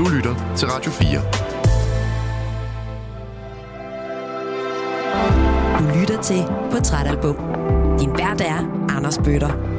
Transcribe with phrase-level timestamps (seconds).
[0.00, 1.20] Du lytter til Radio 4.
[5.78, 7.36] Du lytter til Portrætalbum.
[7.98, 9.69] Din vært er Anders Bøtter.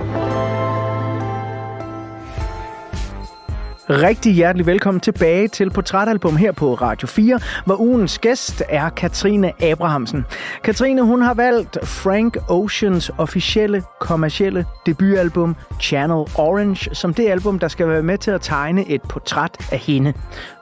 [3.91, 9.63] Rigtig hjertelig velkommen tilbage til Portrætalbum her på Radio 4, hvor ugens gæst er Katrine
[9.63, 10.25] Abrahamsen.
[10.63, 17.67] Katrine hun har valgt Frank Oceans officielle kommercielle debutalbum Channel Orange som det album, der
[17.67, 20.13] skal være med til at tegne et portræt af hende.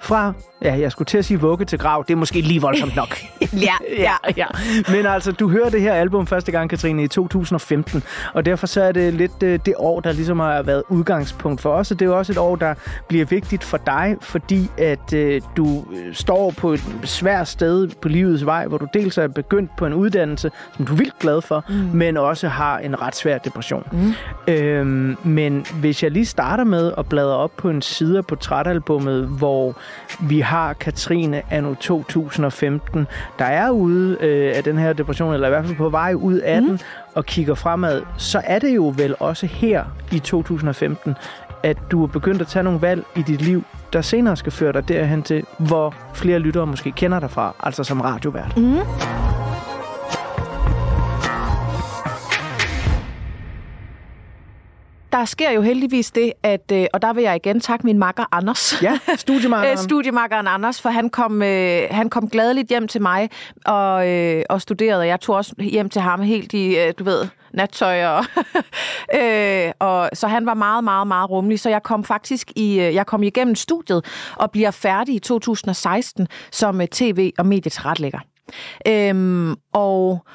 [0.02, 2.06] Fra Ja, jeg skulle til at sige vugge til grav.
[2.08, 3.20] Det er måske lige voldsomt nok.
[3.68, 4.46] ja, ja, ja.
[4.90, 8.04] Men altså, du hører det her album første gang, Katrine, i 2015.
[8.34, 11.62] Og derfor så er det lidt det, øh, det år, der ligesom har været udgangspunkt
[11.62, 11.92] for os.
[11.92, 12.74] Og det er også et år, der
[13.08, 18.08] bliver vigtigt for dig, fordi at øh, du øh, står på et svært sted på
[18.08, 21.42] livets vej, hvor du dels er begyndt på en uddannelse, som du er vildt glad
[21.42, 21.76] for, mm.
[21.76, 23.88] men også har en ret svær depression.
[23.92, 24.14] Mm.
[24.54, 29.28] Øhm, men hvis jeg lige starter med at bladre op på en side af portrætalbummet,
[29.28, 29.76] hvor
[30.22, 33.08] vi har Katrine anno 2015,
[33.40, 36.38] der er ude øh, af den her depression, eller i hvert fald på vej ud
[36.38, 36.68] af mm.
[36.68, 36.80] den,
[37.16, 41.16] og kigger fremad, så er det jo vel også her i 2015,
[41.64, 44.74] at du er begyndt at tage nogle valg i dit liv, der senere skal føre
[44.74, 48.58] dig derhen til, hvor flere lyttere måske kender dig fra, altså som radiovært.
[48.58, 48.78] Mm.
[55.12, 58.24] Der sker jo heldigvis det, at, øh, og der vil jeg igen takke min makker
[58.32, 58.84] Anders.
[58.84, 59.78] Ja, studiemakkeren.
[59.78, 63.30] studiemakkeren Anders, for han kom, øh, han kom gladeligt hjem til mig
[63.66, 65.08] og, øh, og studerede.
[65.08, 68.06] Jeg tog også hjem til ham helt i, øh, du ved, nattøj.
[68.06, 68.26] Og,
[69.22, 71.60] øh, og, så han var meget, meget, meget rummelig.
[71.60, 74.06] Så jeg kom faktisk i, øh, jeg kom igennem studiet
[74.36, 78.20] og bliver færdig i 2016 som øh, tv- og medietilretlægger.
[78.88, 80.26] Øhm, og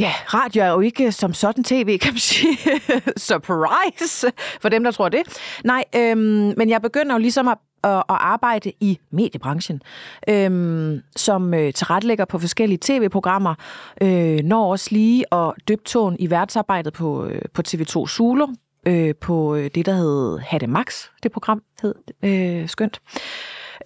[0.00, 2.58] Ja, radio er jo ikke som sådan tv, kan man sige.
[3.28, 5.20] Surprise for dem, der tror det.
[5.64, 9.82] Nej, øhm, men jeg begynder jo ligesom at, at, at arbejde i mediebranchen,
[10.28, 13.54] øhm, som øh, tilrettelægger på forskellige tv-programmer,
[14.02, 18.46] øh, når også lige og døbt i værtsarbejdet på, øh, på TV2 Zulu,
[18.86, 23.00] øh, på øh, det, der hed Hatte Max, det program hed øh, skønt.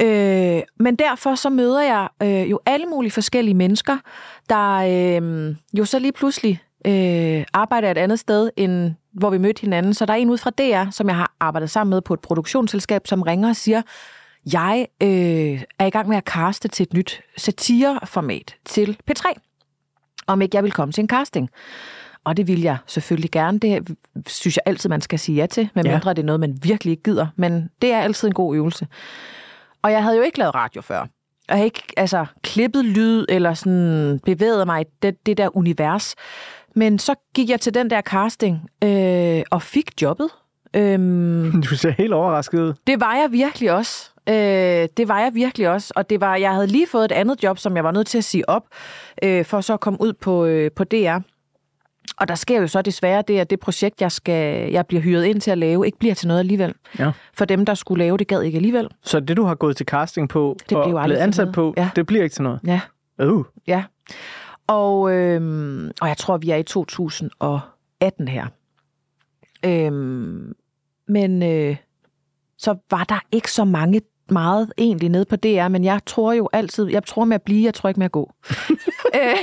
[0.03, 3.99] Øh, men derfor så møder jeg øh, jo alle mulige forskellige mennesker,
[4.49, 9.61] der øh, jo så lige pludselig øh, arbejder et andet sted, end hvor vi mødte
[9.61, 9.95] hinanden.
[9.95, 12.21] Så der er en ud fra DR, som jeg har arbejdet sammen med på et
[12.21, 13.83] produktionsselskab, som ringer og siger,
[14.53, 19.33] jeg øh, er i gang med at kaste til et nyt satireformat til P3.
[20.27, 21.51] Om ikke jeg vil komme til en casting.
[22.25, 23.59] Og det vil jeg selvfølgelig gerne.
[23.59, 23.97] Det
[24.27, 26.13] synes jeg altid, man skal sige ja til, medmindre ja.
[26.13, 27.27] det er noget, man virkelig ikke gider.
[27.37, 28.87] Men det er altid en god øvelse.
[29.85, 31.07] Og jeg havde jo ikke lavet radio før.
[31.49, 36.15] Jeg havde ikke altså, klippet lyd eller sådan bevæget mig i det, det der univers.
[36.75, 40.29] Men så gik jeg til den der casting øh, og fik jobbet.
[40.77, 42.75] Øhm, du ser helt overrasket ud.
[42.87, 44.11] Det var jeg virkelig også.
[44.29, 45.93] Øh, det var jeg virkelig også.
[45.97, 48.19] Og det var, jeg havde lige fået et andet job, som jeg var nødt til
[48.19, 48.63] at sige op,
[49.23, 51.19] øh, for så at komme ud på, øh, på DR.
[52.17, 55.25] Og der sker jo så desværre det, at det projekt, jeg, skal, jeg bliver hyret
[55.25, 56.75] ind til at lave, ikke bliver til noget alligevel.
[56.99, 57.13] Ja.
[57.35, 58.89] For dem, der skulle lave det, gad ikke alligevel.
[59.03, 61.91] Så det, du har gået til casting på det og blevet ansat på, ja.
[61.97, 62.61] det bliver ikke til noget?
[62.67, 62.81] Ja.
[63.23, 63.45] Uh.
[63.67, 63.85] Ja.
[64.67, 68.47] Og, øhm, og jeg tror, vi er i 2018 her.
[69.65, 70.55] Øhm,
[71.09, 71.77] men øh,
[72.59, 76.49] så var der ikke så mange meget egentlig nede på DR, men jeg tror jo
[76.53, 78.33] altid, jeg tror med at blive, jeg tror ikke med at gå.
[79.15, 79.37] Øh,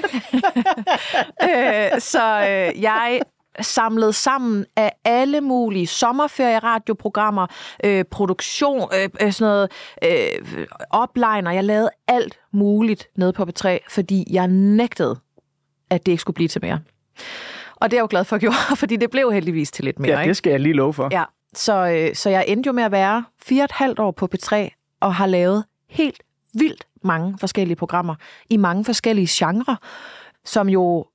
[1.44, 3.22] øh, så øh, jeg
[3.62, 7.47] samlet sammen af alle mulige sommerferie-radioprogrammer,
[7.84, 9.72] øh, produktion, øh, øh, sådan noget,
[10.03, 11.52] øh, opliner.
[11.52, 15.20] Jeg lavede alt muligt nede på B3, fordi jeg nægtede,
[15.90, 16.80] at det ikke skulle blive til mere.
[17.75, 20.00] Og det er jeg jo glad for at gøre, fordi det blev heldigvis til lidt
[20.00, 20.20] mere.
[20.20, 21.09] Ja, det skal jeg lige love for.
[21.12, 21.24] Ja,
[21.56, 24.29] så, øh, så jeg endte jo med at være fire og et halvt år på
[24.35, 24.56] P3
[25.00, 26.23] og har lavet helt
[26.53, 28.16] vildt mange forskellige programmer
[28.50, 29.75] i mange forskellige genrer,
[30.45, 31.06] som jo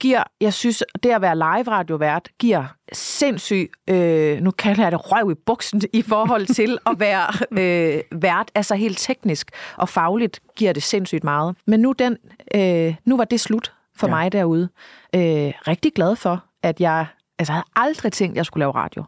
[0.00, 5.30] giver, jeg synes, det at være live-radiovært, giver sindssyg, øh, nu kalder jeg det røv
[5.30, 8.50] i buksen, i forhold til at være øh, vært.
[8.54, 11.56] Altså helt teknisk og fagligt giver det sindssygt meget.
[11.66, 12.16] Men nu, den,
[12.54, 14.14] øh, nu var det slut for ja.
[14.14, 14.68] mig derude.
[15.14, 17.06] Øh, rigtig glad for, at jeg,
[17.38, 19.04] altså jeg havde aldrig tænkt, at jeg skulle lave radio.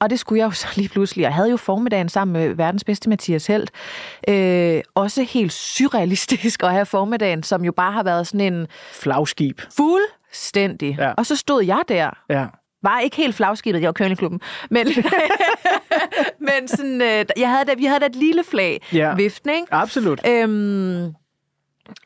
[0.00, 1.22] Og det skulle jeg jo så lige pludselig.
[1.22, 3.70] Jeg havde jo formiddagen sammen med verdens bedste Mathias Helt.
[4.28, 8.66] Øh, også helt surrealistisk at have formiddagen, som jo bare har været sådan en...
[8.92, 9.60] Flagskib.
[9.76, 10.96] Fuldstændig.
[10.98, 11.12] Ja.
[11.12, 12.10] Og så stod jeg der.
[12.30, 12.46] Ja.
[12.82, 14.40] Var ikke helt flagskibet, jeg var kønneklubben.
[14.70, 14.86] Men,
[16.48, 18.86] men sådan, øh, jeg havde da, vi havde da et lille flag.
[18.92, 19.14] Ja.
[19.14, 19.66] Viften, ikke?
[19.70, 20.20] Absolut.
[20.26, 21.14] Øhm,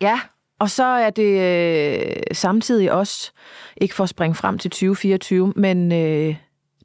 [0.01, 0.21] ja,
[0.59, 3.33] og så er det øh, samtidig også,
[3.77, 5.93] ikke for at springe frem til 2024, men...
[5.93, 6.37] Øh,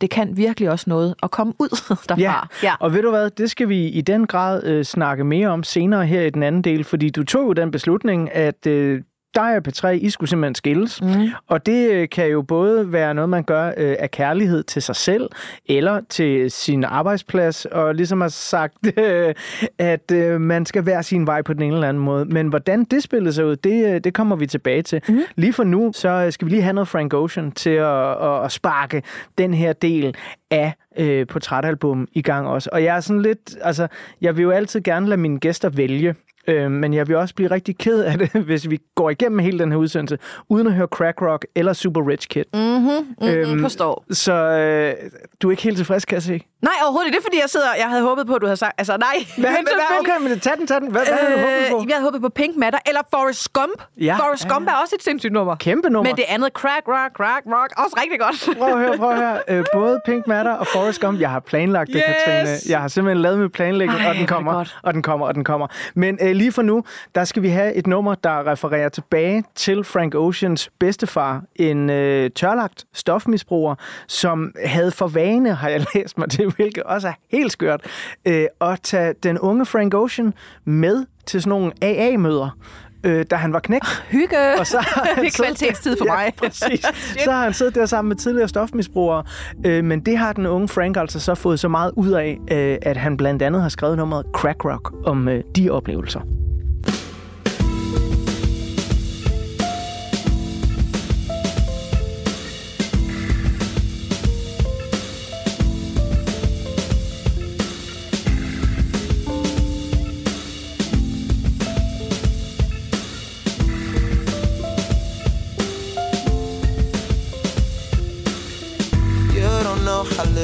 [0.02, 1.70] det kan virkelig også noget at komme ud
[2.10, 2.16] derfra.
[2.20, 2.34] Ja.
[2.64, 5.64] ja, og ved du hvad, det skal vi i den grad øh, snakke mere om
[5.64, 9.02] senere her i den anden del, fordi du tog jo den beslutning, at øh,
[9.38, 11.02] dig og P3, I skulle simpelthen skilles.
[11.02, 11.30] Mm.
[11.48, 14.96] Og det øh, kan jo både være noget, man gør øh, af kærlighed til sig
[14.96, 15.30] selv,
[15.66, 19.34] eller til sin arbejdsplads, og ligesom har sagt, øh,
[19.78, 22.26] at øh, man skal være sin vej på den ene eller anden måde.
[22.26, 25.02] Men hvordan det spillede sig ud, det, øh, det kommer vi tilbage til.
[25.10, 25.20] Mm.
[25.36, 28.46] Lige for nu, så øh, skal vi lige have noget Frank Ocean til at, at,
[28.46, 29.04] at sparke
[29.38, 30.16] den her del
[30.52, 32.70] af øh, portrætalbum i gang også.
[32.74, 33.88] Og jeg er sådan lidt, altså,
[34.22, 36.16] jeg vil jo altid gerne lade mine gæster vælge.
[36.48, 39.60] Øh, men jeg vil også blive rigtig ked af det, hvis vi går igennem hele
[39.60, 40.18] den her udsendelse,
[40.50, 42.44] uden at høre Crack Rock eller Super Rich Kid.
[42.54, 44.06] Mm-hmm, mm-hmm, øhm, forstår.
[44.12, 45.10] Så øh,
[45.42, 46.42] du er ikke helt tilfreds, kan jeg se?
[46.62, 47.14] Nej, overhovedet.
[47.14, 47.68] Det er, fordi jeg sidder...
[47.78, 48.74] Jeg havde håbet på, at du havde sagt...
[48.78, 49.18] Altså, nej.
[49.38, 50.92] Hvad, hvad, hvad, okay, men tag den, tag den.
[50.92, 51.86] Hvad, øh, hvad havde du håbet på?
[51.90, 53.82] Jeg havde håbet på Pink Matter eller Forrest Gump.
[53.98, 55.56] Ja, Forrest ja, Gump er også et sindssygt nummer.
[55.56, 56.10] Kæmpe nummer.
[56.10, 58.58] Men det andet, Crack Rock, Crack Rock, også rigtig godt.
[58.58, 59.40] prøv at høre, prøv at høre.
[59.48, 62.16] Øh, både Pink Matter og Forrest Gump, jeg har planlagt det, yes.
[62.26, 62.58] Katrine.
[62.70, 65.44] Jeg har simpelthen lavet min planlægning, Ej, og den kommer, og den kommer, og den
[65.44, 65.68] kommer.
[65.96, 66.84] Men øh, lige for nu,
[67.16, 72.30] der skal vi have et nummer, der refererer tilbage til Frank Oceans bedstefar, en øh,
[72.30, 73.76] tørlagt stofmisbruger,
[74.08, 77.82] som havde for vane, har jeg læst mig til, hvilket også er helt skørt,
[78.26, 80.34] øh, at tage den unge Frank Ocean
[80.66, 82.58] med til sådan nogle AA-møder
[83.04, 83.82] øh, da han var knæk.
[84.10, 84.60] Hygge!
[84.60, 84.78] Og så
[85.16, 86.34] det er kvalitetstid for ja, mig.
[86.38, 86.86] præcis.
[87.24, 89.24] så har han siddet der sammen med tidligere stofmisbrugere.
[89.66, 92.78] Øh, men det har den unge Frank altså så fået så meget ud af, øh,
[92.82, 96.22] at han blandt andet har skrevet nummeret Crack Rock om øh, de oplevelser.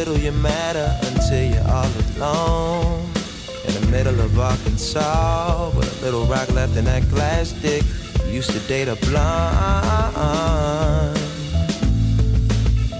[0.03, 3.09] Little you matter until you're all alone.
[3.67, 7.83] In the middle of Arkansas, with a little rock left in that glass dick.
[8.25, 9.55] You used to date a blonde.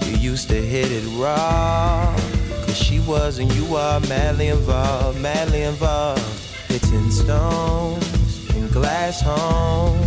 [0.06, 2.14] You used to hit it raw.
[2.64, 6.22] Cause she was and you are madly involved, madly involved.
[6.68, 10.06] Hitting stones in glass homes.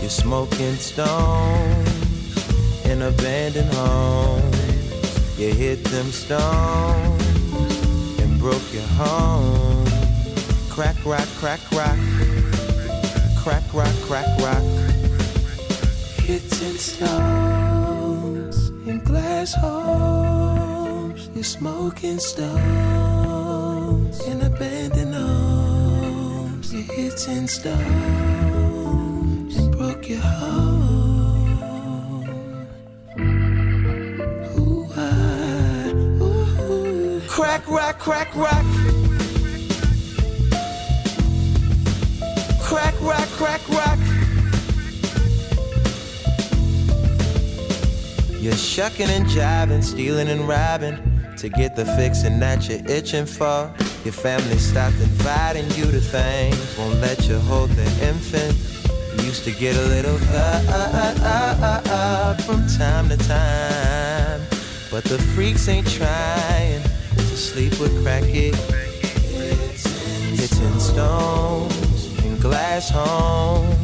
[0.00, 1.88] You're smoking stones
[2.84, 4.55] in abandoned homes.
[5.38, 7.22] You hit them stones
[8.20, 9.84] and broke your home.
[10.70, 11.98] Crack, rock, crack, rock.
[13.36, 14.62] Crack, rock, crack, rock.
[16.24, 21.28] Hitting stones in glass homes.
[21.34, 23.38] You're smoking stones
[24.26, 26.72] in abandoned homes.
[26.72, 27.76] You're hitting stones
[29.54, 30.75] and broke your home.
[37.56, 38.66] Crack, rock, crack, rock.
[42.60, 43.98] Crack, rock, crack, rock.
[48.38, 50.98] You're shucking and jiving, stealing and robbing
[51.38, 53.72] to get the fixing that you're itching for.
[54.04, 58.54] Your family stopped inviting you to things, won't let you hold the infant.
[59.16, 60.18] You used to get a little
[61.24, 64.42] up from time to time,
[64.90, 66.85] but the freaks ain't trying
[67.36, 68.54] sleep with crackhead.
[70.38, 73.76] Hitting stones in glass homes.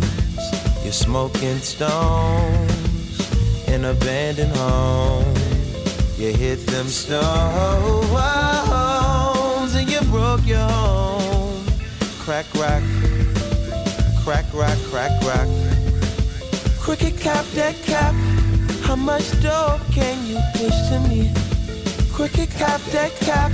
[0.82, 3.20] You're smoking stones
[3.68, 6.18] in abandoned homes.
[6.18, 7.24] You hit them stones
[9.74, 11.66] and you broke your home.
[12.20, 12.82] Crack rock,
[14.24, 15.48] crack rock, crack rock.
[16.80, 18.14] Cricket cap, dead cap.
[18.82, 21.51] How much dope can you push to me?
[22.12, 23.50] Cricket cap, dead cap.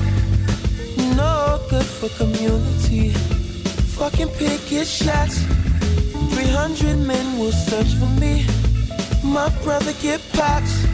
[1.16, 3.10] No good for community.
[3.96, 5.38] Fucking picket shots.
[6.34, 8.44] 300 men will search for me.
[9.22, 10.84] My brother get pops.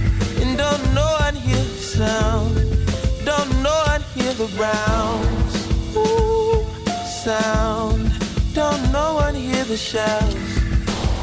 [0.40, 2.54] And don't know I'd hear the sound.
[3.24, 5.54] Don't know I'd hear the rounds.
[5.96, 6.66] Ooh,
[7.24, 8.12] sound.
[8.52, 10.52] Don't know I'd hear the shouts.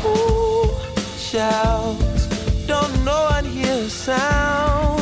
[0.05, 0.69] Ooh,
[1.17, 2.25] shouts.
[2.65, 5.00] Don't know I'd hear the sound.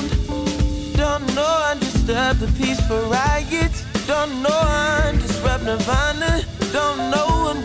[2.09, 3.85] Disturb the peaceful riots.
[4.07, 6.41] Don't know I disrupt Nirvana.
[6.73, 7.63] Don't know and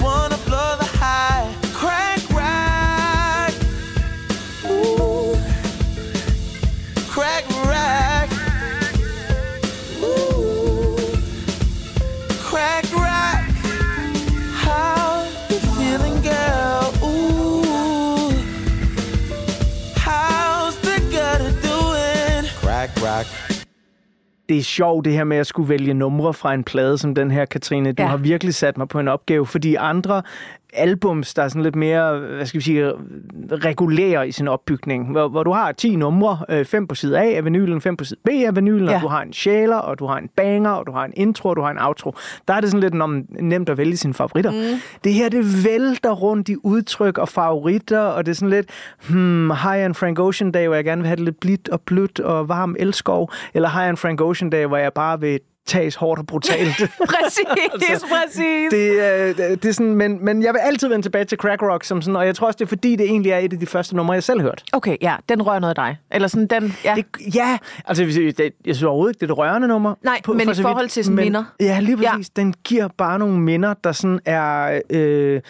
[24.48, 27.30] det er sjovt det her med at skulle vælge numre fra en plade som den
[27.30, 27.92] her, Katrine.
[27.92, 28.08] Du Ja.
[28.08, 30.22] har virkelig sat mig på en opgave, fordi andre
[30.75, 32.93] albums, der er sådan lidt mere, hvad skal vi sige,
[33.52, 37.37] regulære i sin opbygning, hvor, hvor du har 10 numre, øh, fem på side A
[37.37, 38.95] af vinylen, fem på side B af vinylen, Ja.
[38.97, 41.49] og du har en sjæler, og du har en banger, og du har en intro,
[41.49, 42.14] og du har en outro.
[42.49, 44.50] Der er det sådan lidt nom, nemt at vælge sine favoritter.
[44.50, 44.81] Mm.
[45.04, 48.66] Det her, det vælter rundt i udtryk og favoritter, og det er sådan lidt,
[49.11, 51.69] hmm, har jeg en Frank Ocean dag, hvor jeg gerne vil have det lidt blidt
[51.69, 55.21] og blødt og varm elskov, eller har jeg en Frank Ocean dag, hvor jeg bare
[55.21, 56.76] vil tages hårdt og brutalt.
[57.09, 57.44] Præcis,
[57.90, 58.71] Altså, præcis.
[58.71, 61.62] det, øh, det, det er sådan, men, men jeg vil altid vende tilbage til Crack
[61.62, 63.59] Rock, som sådan, og jeg tror også, det er fordi, det egentlig er et af
[63.59, 64.64] de første numre, jeg selv hørte.
[64.73, 65.97] Okay, ja, den rører noget af dig.
[66.11, 66.94] Eller sådan, den, ja.
[66.97, 69.94] Det, ja, altså det, jeg synes overhovedet ikke, det er et rørende nummer.
[70.02, 70.61] Nej, men i så vidt.
[70.61, 71.44] forhold til sådan minder.
[71.61, 72.30] Ja, lige præcis.
[72.37, 72.42] Ja.
[72.42, 74.80] Den giver bare nogle minder, der sådan er...
[74.90, 75.40] Øh,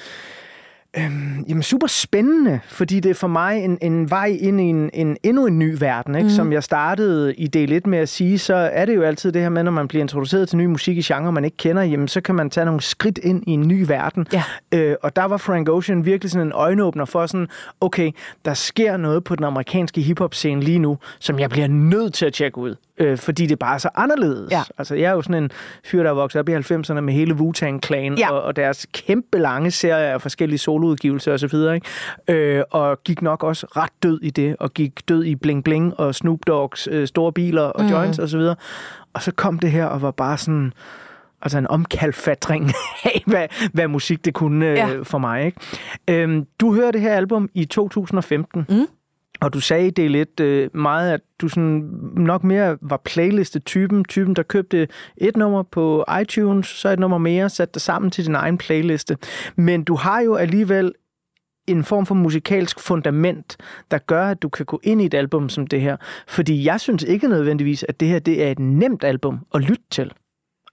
[0.98, 4.90] Øhm, jamen super spændende, fordi det er for mig en, en vej ind i en,
[4.92, 6.14] en endnu en ny verden.
[6.14, 6.24] Ikke?
[6.24, 6.30] Mm.
[6.30, 9.42] Som jeg startede i del 1 med at sige, så er det jo altid det
[9.42, 12.08] her med, når man bliver introduceret til ny musik i genre, man ikke kender, jamen
[12.08, 14.26] så kan man tage nogle skridt ind i en ny verden.
[14.32, 14.42] Ja.
[14.72, 17.48] Øh, og der var Frank Ocean virkelig sådan en øjenåbner for sådan,
[17.80, 18.10] okay,
[18.44, 22.32] der sker noget på den amerikanske hiphop-scene lige nu, som jeg bliver nødt til at
[22.32, 22.74] tjekke ud.
[22.98, 24.52] Øh, fordi det bare er så anderledes.
[24.52, 24.62] Ja.
[24.78, 25.50] Altså, jeg er jo sådan en
[25.84, 28.32] fyr, der er vokset op i 90'erne med hele Wu-Tang-klan Ja.
[28.32, 31.86] og, og deres kæmpe lange serie af forskellige soloudgivelser og så videre, ikke?
[32.28, 36.00] Øh, og gik nok også ret død i det, og gik død i Bling Bling
[36.00, 37.90] og Snoop Dogs øh, store biler og mm.
[37.90, 38.56] joints og så videre.
[39.12, 40.72] Og så kom det her og var bare sådan
[41.42, 42.72] altså en omkalfatring
[43.04, 44.88] af, hvad, hvad musik det kunne øh, Ja.
[45.02, 45.44] for mig.
[45.44, 45.58] Ikke?
[46.10, 48.86] Øhm, du hørte det her album i 2015, Mm
[49.44, 54.04] og du sagde i del 1 øh, meget, at du sådan nok mere var playliste-typen,
[54.04, 58.26] typen, der købte et nummer på iTunes, så et nummer mere, satte det sammen til
[58.26, 59.16] din egen playliste.
[59.56, 60.92] Men du har jo alligevel
[61.66, 63.56] en form for musikalsk fundament,
[63.90, 65.96] der gør, at du kan gå ind i et album som det her.
[66.28, 69.84] Fordi jeg synes ikke nødvendigvis, at det her det er et nemt album at lytte
[69.90, 70.12] til.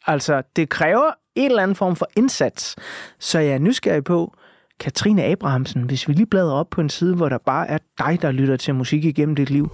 [0.07, 2.75] Altså, det kræver en eller anden form for indsats.
[3.19, 4.33] Så jeg er nysgerrig på,
[4.81, 8.21] Katrine Abrahamsen, hvis vi lige bladrer op på en side, hvor der bare er dig,
[8.21, 9.69] der lytter til musik igennem dit liv.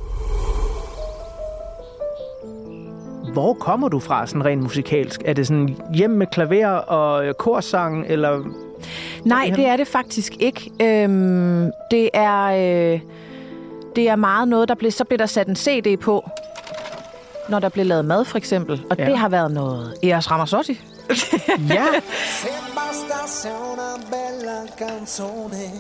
[3.34, 5.22] Hvor kommer du fra sådan rent musikalsk?
[5.26, 8.44] Er det sådan hjem med klaver og øh, korsang, eller...
[9.26, 10.72] Nej, det er det faktisk ikke.
[10.82, 12.44] Øhm, det er
[12.94, 13.00] øh,
[13.96, 16.30] det er meget noget, der blev, så blev der sat en CD på,
[17.50, 18.82] når der blev lavet mad, for eksempel.
[18.90, 19.04] Og Ja.
[19.04, 19.10] ja.
[19.10, 20.82] det har været noget Eros Ramazzotti.
[21.78, 21.86] Ja,
[22.42, 25.72] Se bastasse una bella canzone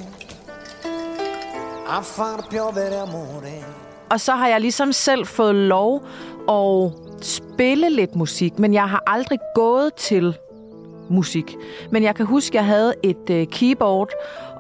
[1.89, 3.63] a far piovere amore.
[4.09, 6.07] Og så har jeg ligesom selv fået lov
[6.49, 6.91] at
[7.21, 10.37] spille lidt musik, men jeg har aldrig gået til
[11.09, 11.55] musik.
[11.91, 14.09] Men jeg kan huske, at jeg havde et øh, keyboard,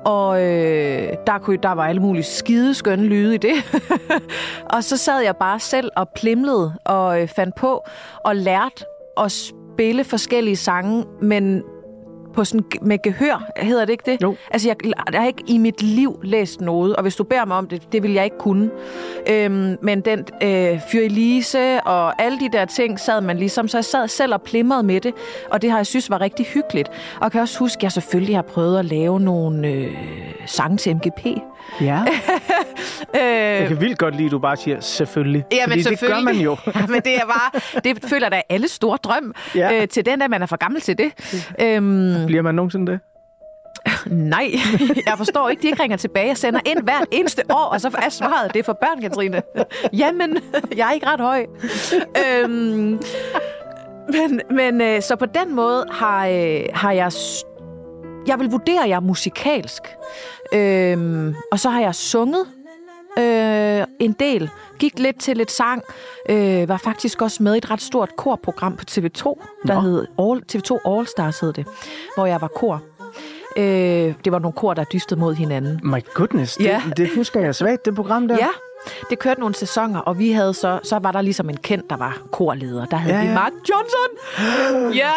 [0.05, 3.53] og øh, der, kunne, der var alle mulige skide skønne lyde i det.
[4.73, 7.85] og så sad jeg bare selv og plimlede og øh, fandt på
[8.23, 8.85] og lærte
[9.17, 9.31] at
[9.77, 11.63] spille forskellige sange, men
[12.37, 14.21] på sådan, med gehør, hedder det ikke det?
[14.21, 14.35] Jo.
[14.51, 14.75] Altså, jeg,
[15.13, 17.91] jeg har ikke i mit liv læst noget, og hvis du beder mig om det,
[17.91, 18.69] det vil jeg ikke kunne.
[19.29, 23.77] Øhm, men den øh, Fyr Elise og alle de der ting sad man ligesom, så
[23.77, 25.13] jeg sad selv og plimrede med det,
[25.51, 26.89] og det har jeg synes var rigtig hyggeligt.
[27.15, 29.91] Og jeg kan også huske, at jeg selvfølgelig har prøvet at lave nogle øh,
[30.45, 31.25] sange til MGP.
[31.81, 31.99] ja.
[33.15, 35.43] Øh, Jeg kan vildt godt lide, at du bare siger selvfølgelig.
[35.67, 36.57] Fordi det gør man jo.
[36.75, 39.33] ja, men det er bare, det føler da alle store drøm.
[39.55, 39.59] Ja.
[39.73, 39.81] Ja.
[39.81, 41.11] Øh, til den, at man er for gammel til det.
[41.61, 42.99] Øhm, bliver man nogensinde det?
[44.11, 44.51] Nej,
[45.05, 46.27] jeg forstår ikke, de ikke ringer tilbage.
[46.27, 49.41] Jeg sender ind hvert eneste år, og så er svaret, det er for børn, Katrine.
[49.93, 50.37] Jamen,
[50.77, 51.45] jeg er ikke ret høj.
[52.25, 53.01] øhm,
[54.09, 57.11] men men øh, så på den måde har, øh, har jeg...
[58.27, 59.81] Jeg vil vurdere jer musikalsk.
[60.53, 62.45] Øhm, og så har jeg sunget
[63.17, 64.49] øh, en del.
[64.79, 65.83] Gik lidt til lidt sang.
[66.29, 69.23] Øh, var faktisk også med i et ret stort korprogram på TV2,
[69.67, 69.79] der Nå.
[69.79, 71.65] hed All, TV2 All Stars hed det,
[72.15, 72.81] hvor jeg var kor.
[73.57, 73.63] Øh,
[74.25, 75.79] det var nogle kor, der dystede mod hinanden.
[75.83, 76.81] My goodness, det, Ja.
[76.97, 78.35] det husker jeg svagt, det program der.
[78.35, 78.47] Ja,
[79.09, 81.97] det kørte nogle sæsoner, og vi havde så, så var der ligesom en kendt, der
[81.97, 82.85] var korleder.
[82.85, 84.09] Der havde Ja, vi Mark Johnson.
[84.95, 85.11] Ja,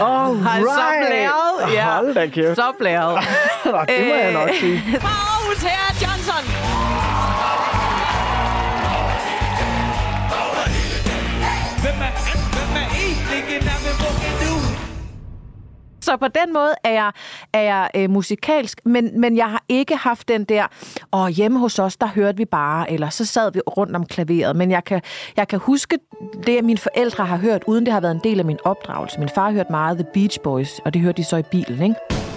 [0.00, 1.06] All er så right.
[1.08, 1.74] blæret.
[1.74, 1.94] Ja.
[1.94, 2.56] Hold da kæft.
[2.56, 3.18] så blæret.
[3.64, 4.82] Det må jeg nok sige.
[5.00, 6.59] Pause her, Johnson.
[16.10, 17.12] Så på den måde er jeg,
[17.52, 20.66] er jeg øh, musikalsk, men, men jeg har ikke haft den der,
[21.10, 24.56] og hjemme hos os, der hørte vi bare, eller så sad vi rundt om klaveret.
[24.56, 25.02] Men jeg kan,
[25.36, 25.98] jeg kan huske
[26.46, 29.18] det, mine forældre har hørt, uden det har været en del af min opdragelse.
[29.18, 32.29] Min far hørte meget The Beach Boys, og det hørte de så i bilen, ikke?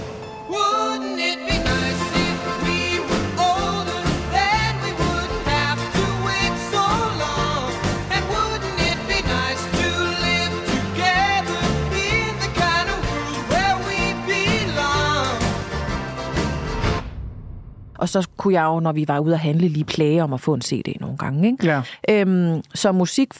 [18.03, 20.41] Og så kunne jeg jo, når vi var ude at handle, lige plage om at
[20.41, 21.47] få en CD nogle gange.
[21.51, 21.65] Ikke?
[21.65, 21.81] Ja.
[22.09, 23.33] Øhm, så musik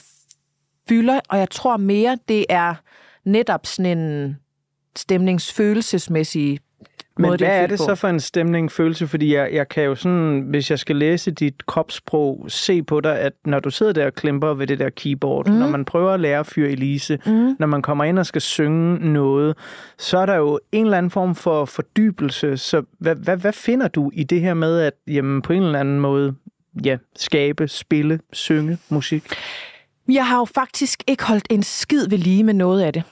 [0.88, 2.74] fylder, og jeg tror mere, det er
[3.24, 4.36] netop sådan en
[4.96, 6.58] stemningsfølelsesmæssig
[7.16, 7.84] Men hvad det er det på.
[7.84, 9.06] så for en stemning, følelse?
[9.06, 13.18] Fordi jeg, jeg kan jo sådan, hvis jeg skal læse dit kropssprog, se på dig,
[13.18, 15.54] at når du sidder der og klemper ved det der keyboard, mm.
[15.54, 17.56] når man prøver at lære Fyr Elise, mm.
[17.58, 19.56] når man kommer ind og skal synge noget,
[19.98, 22.56] så er der jo en eller anden form for fordybelse.
[22.56, 25.80] Så hvad, hvad, hvad finder du i det her med at jamen, på en eller
[25.80, 26.34] anden måde
[26.84, 29.24] ja, skabe, spille, synge musik?
[30.08, 33.02] Jeg har jo faktisk ikke holdt en skid ved lige med noget af det.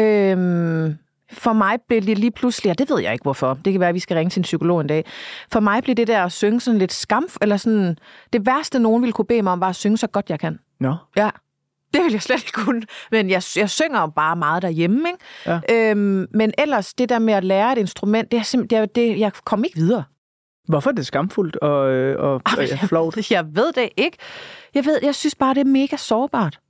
[0.00, 0.94] Øhm,
[1.34, 3.88] for mig blev det lige pludselig, og det ved jeg ikke hvorfor, det kan være,
[3.88, 5.04] at vi skal ringe til en psykolog en dag.
[5.52, 7.96] For mig blev det der at synge sådan lidt skam, eller sådan,
[8.32, 10.58] det værste nogen ville kunne bede mig om, var at synge så godt jeg kan.
[10.80, 11.30] Nå, Ja,
[11.94, 12.82] det vil jeg slet ikke kunne.
[13.10, 15.60] Men jeg, jeg synger jo bare meget derhjemme, ikke?
[15.70, 15.90] Ja.
[15.90, 19.18] Øhm, men ellers, det der med at lære et instrument, det er simpelthen, det, det,
[19.18, 20.04] jeg kom ikke videre.
[20.68, 23.30] hvorfor er det skamfuldt og, øh, og, og ja, flovt?
[23.30, 24.18] Jeg ved det ikke.
[24.74, 26.60] Jeg ved, jeg synes bare, det er mega sårbart.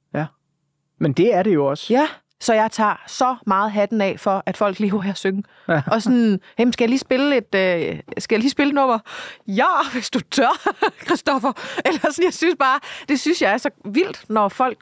[0.99, 1.93] Men det er det jo også.
[1.93, 2.07] Ja,
[2.45, 5.43] så jeg tager så meget hatten af for, at folk lever her synge.
[5.69, 5.83] Ja.
[5.87, 8.99] Og sådan, hey, skal jeg lige spille et, øh, skal jeg lige spille et nummer?
[9.47, 10.73] Ja, hvis du tør,
[11.07, 11.53] Christoffer.
[11.87, 14.79] Eller sådan, jeg synes bare, det synes jeg er så vildt, når folk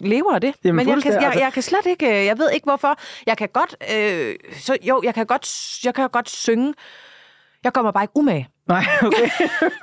[0.00, 0.54] lever af det.
[0.64, 2.96] Jamen, Men jeg kan, jeg, altså- jeg kan slet ikke, øh, jeg ved ikke hvorfor.
[3.26, 6.74] Jeg kan godt, øh, så, jo, jeg kan godt, jeg kan godt synge.
[7.64, 8.48] Jeg kommer bare ikke umage.
[8.68, 9.30] Nej, okay.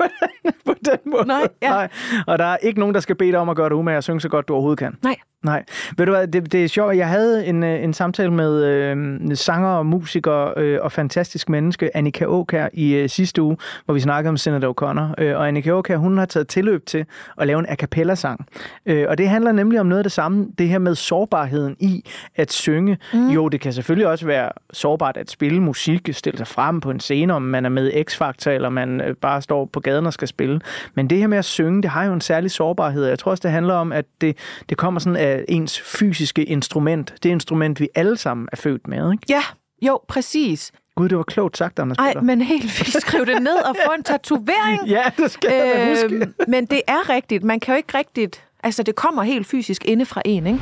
[0.65, 1.27] på den måde.
[1.27, 1.69] Nej, ja.
[1.69, 1.89] Nej.
[2.27, 4.03] Og der er ikke nogen, der skal bede dig om at gøre dig umage og
[4.03, 4.97] synge så godt, du overhovedet kan.
[5.03, 5.15] Nej.
[5.47, 5.63] Nej.
[5.97, 6.97] Ved du hvad, det, det er sjovt.
[6.97, 11.97] Jeg havde en, øh, en samtale med øh, sanger og musiker øh, og fantastisk menneske,
[11.97, 15.23] Annika Åkær, i øh, sidste uge, hvor vi snakkede om Senator O'Connor.
[15.23, 17.05] Øh, og Annika Åkær, hun har taget tilløb til
[17.37, 18.45] at lave en a cappella-sang.
[18.85, 22.03] Øh, og det handler nemlig om noget af det samme, det her med sårbarheden i
[22.35, 22.97] at synge.
[23.13, 23.29] Mm.
[23.29, 26.99] Jo, det kan selvfølgelig også være sårbart at spille musik, stille sig frem på en
[26.99, 30.27] scene, om man er med X-Factor, eller man øh, bare står på gaden og skal
[30.27, 30.59] spille.
[30.95, 33.05] Men det her med at synge, det har jo en særlig sårbarhed.
[33.05, 34.37] Jeg tror også, det handler om, at det,
[34.69, 37.13] det kommer sådan af ens fysiske instrument.
[37.23, 39.23] Det instrument, vi alle sammen er født med, ikke?
[39.29, 39.43] Ja,
[39.81, 40.71] jo, præcis.
[40.95, 42.21] Gud, det var klogt sagt, Anders Ej, Peter.
[42.21, 43.01] men helt vildt.
[43.01, 44.87] Skriv det ned og få en tatovering.
[44.87, 46.15] Ja, det skal jeg huske.
[46.15, 47.43] Øhm, men det er rigtigt.
[47.43, 48.43] Man kan jo ikke rigtigt...
[48.63, 50.59] Altså, det kommer helt fysisk inde fra en, ikke?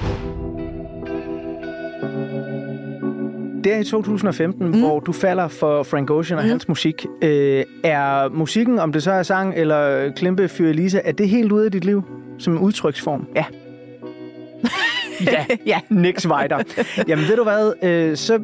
[3.64, 4.80] Der i 2015, mm.
[4.80, 6.50] hvor du falder for Frank Ocean og mm.
[6.50, 11.12] hans musik, øh, er musikken, om det så er sang eller Klempe Fyr Elisa, er
[11.12, 12.04] det helt ude af dit liv
[12.38, 13.28] som en udtryksform?
[13.36, 13.46] Ja.
[15.26, 15.80] ja, Ja.
[15.90, 16.64] Niks Weider.
[17.08, 18.40] Jamen ved du hvad, øh, så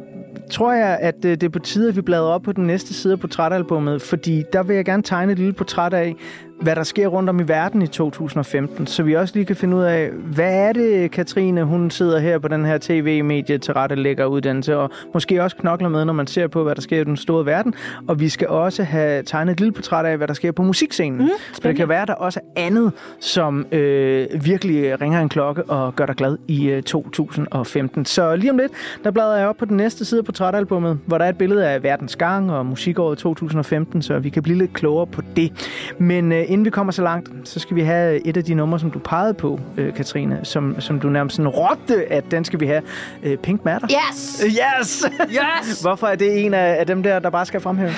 [0.50, 2.94] tror jeg, at øh, det er på tide, at vi bladrer op på den næste
[2.94, 6.14] side af portrætalbummet, fordi der vil jeg gerne tegne et lille portræt af,
[6.62, 9.76] hvad der sker rundt om i verden i 2015, så vi også lige kan finde
[9.76, 13.94] ud af, hvad er det, Katrine, hun sidder her på den her tv-medie til rette
[13.94, 17.04] lægger uddannelse, og måske også knokler med, når man ser på, hvad der sker i
[17.04, 17.74] den store verden.
[18.08, 21.20] Og vi skal også have tegnet et lille portræt af, hvad der sker på musikscenen.
[21.20, 25.64] Mm, For det kan være, der også er andet, som øh, virkelig ringer en klokke
[25.64, 28.04] og gør dig glad i øh, 2015.
[28.04, 28.72] Så lige om lidt,
[29.04, 31.68] der bladrer jeg op på den næste side af portrætalbummet, hvor der er et billede
[31.68, 35.52] af verdens gang og musikåret 2015, så vi kan blive lidt klogere på det.
[35.98, 38.78] Men øh, inden vi kommer så langt, så skal vi have et af de numre,
[38.80, 42.60] som du pegede på, øh, Katrine, som, som du nærmest sådan råbte, at den skal
[42.60, 42.82] vi have.
[43.22, 43.88] Øh, Pink Matter.
[43.90, 44.44] Yes!
[44.44, 45.04] Yes!
[45.30, 45.80] Yes!
[45.84, 47.96] Hvorfor er det en af, af dem der, der bare skal fremhæves?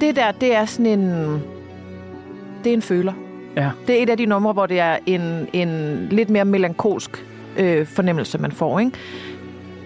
[0.00, 1.10] Det der, det er sådan en...
[2.64, 3.12] Det er en føler.
[3.56, 3.70] Ja.
[3.86, 7.24] Det er et af de numre, hvor det er en, en lidt mere melankolsk
[7.56, 8.92] øh, fornemmelse, man får, ikke?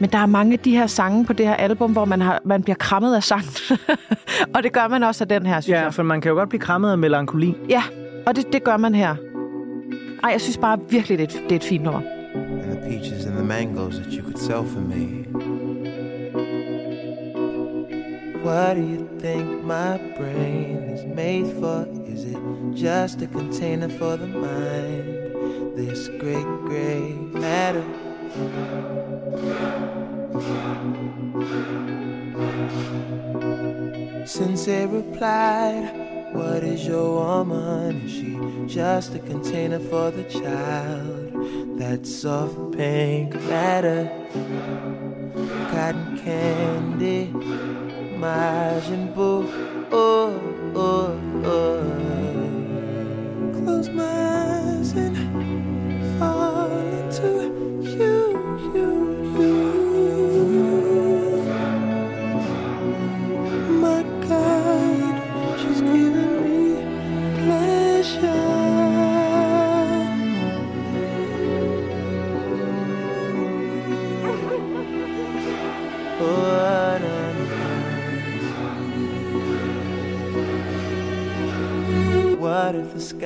[0.00, 2.40] Men der er mange af de her sange på det her album, hvor man, har,
[2.44, 3.42] man bliver krammet af sang.
[4.54, 5.94] og det gør man også af den her, synes Ja, jeg.
[5.94, 7.54] for man kan jo godt blive krammet af melankoli.
[7.68, 7.82] Ja,
[8.26, 9.14] og det, det gør man her.
[10.24, 12.00] Ej, jeg synes bare virkelig, det er et, det er et fint nummer.
[12.34, 15.24] and the peaches and the mangoes that you could sell for me.
[18.44, 21.86] What do you think my brain is made for?
[22.06, 22.38] Is it
[22.76, 25.06] just a container for the mind?
[25.76, 27.02] This great gray
[27.40, 27.82] matter.
[34.24, 38.02] Sensei replied, What is your woman?
[38.04, 38.38] Is she
[38.72, 41.32] just a container for the child?
[41.80, 44.08] That soft pink matter,
[45.72, 47.32] cotton candy,
[48.16, 49.44] Majin Buu.
[49.90, 50.40] Oh,
[50.76, 51.80] oh, oh.
[53.64, 54.09] Close my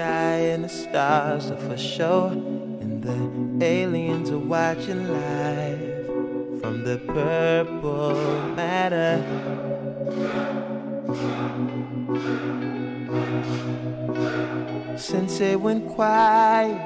[0.05, 2.27] sky and the stars are for show,
[2.83, 6.07] and the aliens are watching live
[6.61, 8.15] from the purple
[8.55, 9.15] matter.
[14.99, 16.77] Since it went quiet,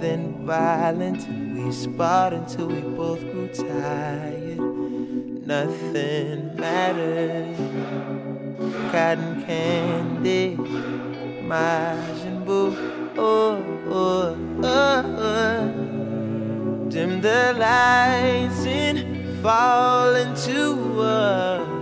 [0.00, 1.22] then violent,
[1.54, 4.60] we sparred until we both grew tired.
[5.54, 7.56] Nothing mattered.
[8.92, 10.56] Cotton candy,
[11.50, 12.76] Majin Buu.
[13.16, 13.56] Oh,
[13.88, 15.64] oh, oh.
[16.90, 18.98] Dim the lights and
[19.42, 21.73] fall into uh,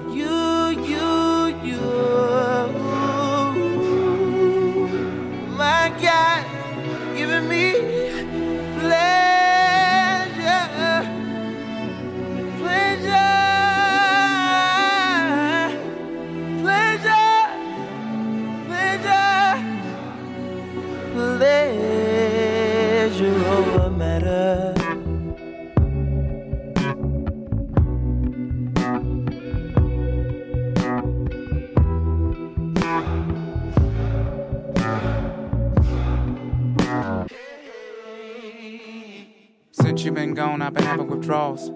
[40.73, 41.71] been having withdrawals.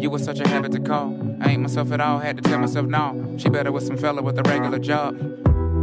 [0.00, 1.16] You was such a habit to call.
[1.40, 3.36] I ain't myself at all, had to tell myself no.
[3.38, 5.16] She better with some fella with a regular job.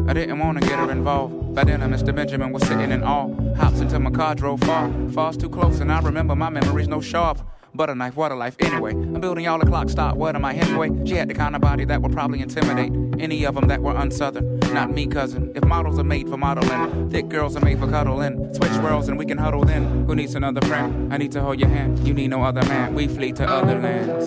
[0.08, 1.56] I didn't wanna get her involved.
[1.56, 2.15] By then, I Mr.
[2.15, 3.34] Benjamin was sitting in awe.
[3.56, 4.91] Hops into my car, drove far.
[5.12, 7.41] Falls too close, and I remember my memories no sharp.
[7.74, 8.91] Butter knife, water life, anyway.
[8.91, 10.15] I'm building y'all a clock stop.
[10.15, 11.06] What am I, Hemingway?
[11.06, 13.93] She had the kind of body that would probably intimidate any of them that were
[13.93, 14.60] unsouthern.
[14.73, 15.51] Not me, cousin.
[15.56, 18.54] If models are made for modeling, thick girls are made for cuddling.
[18.54, 20.06] Switch worlds and we can huddle then.
[20.08, 21.13] Who needs another friend?
[21.13, 21.99] I need to hold your hand.
[22.08, 22.93] You need no other man.
[22.95, 24.25] We flee to other lands.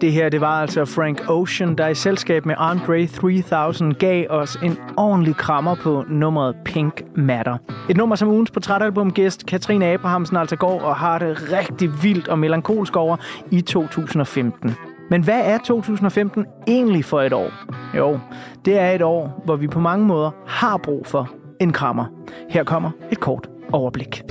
[0.00, 4.56] Det her, det var altså Frank Ocean, der i selskab med Andre 3000 gav os
[4.62, 7.58] en ordentlig krammer på nummeret Pink Matter.
[7.90, 12.38] Et nummer, som ugens portrætalbumgæst Katrine Abrahamsen altså går og har det rigtig vildt og
[12.38, 13.16] melankolsk over
[13.50, 14.74] i 2015.
[15.10, 17.50] Men hvad er 2015 egentlig for et år?
[17.96, 18.18] Jo,
[18.64, 22.04] det er et år, hvor vi på mange måder har brug for en krammer.
[22.50, 24.22] Her kommer et kort overblik.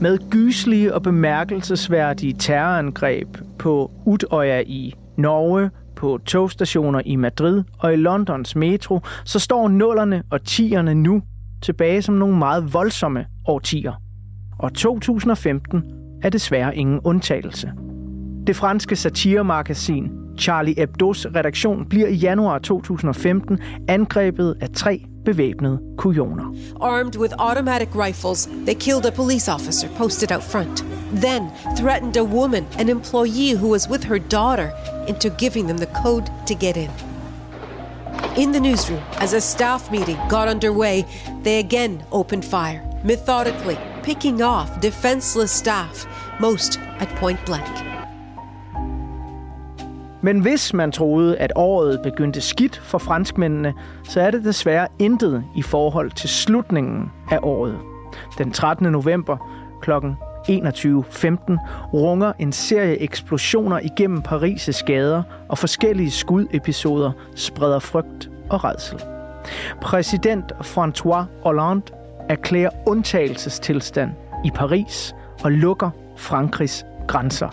[0.00, 7.96] Med gyslige og bemærkelsesværdige terrorangreb på Utøya i Norge, på togstationer i Madrid og i
[7.96, 11.22] Londons metro, så står nullerne og tierne nu
[11.62, 13.92] tilbage som nogle meget voldsomme årtier.
[14.58, 17.72] Og 2015 er desværre ingen undtagelse.
[18.46, 23.58] Det franske satiremagasin Charlie Hebdo's redaktion bliver i januar 2015
[23.88, 26.54] angrebet af tre bevæbnede kujoner.
[26.80, 30.84] Armed with automatic rifles, they killed a police officer posted out front.
[31.22, 31.42] Then
[31.76, 34.68] threatened a woman, an employee who was with her daughter,
[35.08, 36.90] into giving them the code to get in.
[38.36, 41.04] In the newsroom, as a staff meeting got underway,
[41.44, 46.06] they again opened fire, methodically picking off defenseless staff,
[46.40, 47.84] most at point blank.
[50.22, 53.74] Men hvis man troede, at året begyndte skidt for franskmændene,
[54.08, 57.78] så er det desværre intet i forhold til slutningen af året.
[58.38, 58.92] Den 13.
[58.92, 59.36] november
[59.82, 59.90] kl.
[59.90, 61.58] 21.15
[61.94, 69.02] runger en serie eksplosioner igennem Paris' gader, og forskellige skudepisoder spreder frygt og redsel.
[69.80, 74.10] Præsident François Hollande erklærer undtagelsestilstand
[74.44, 77.48] i Paris og lukker Frankrigs grænser.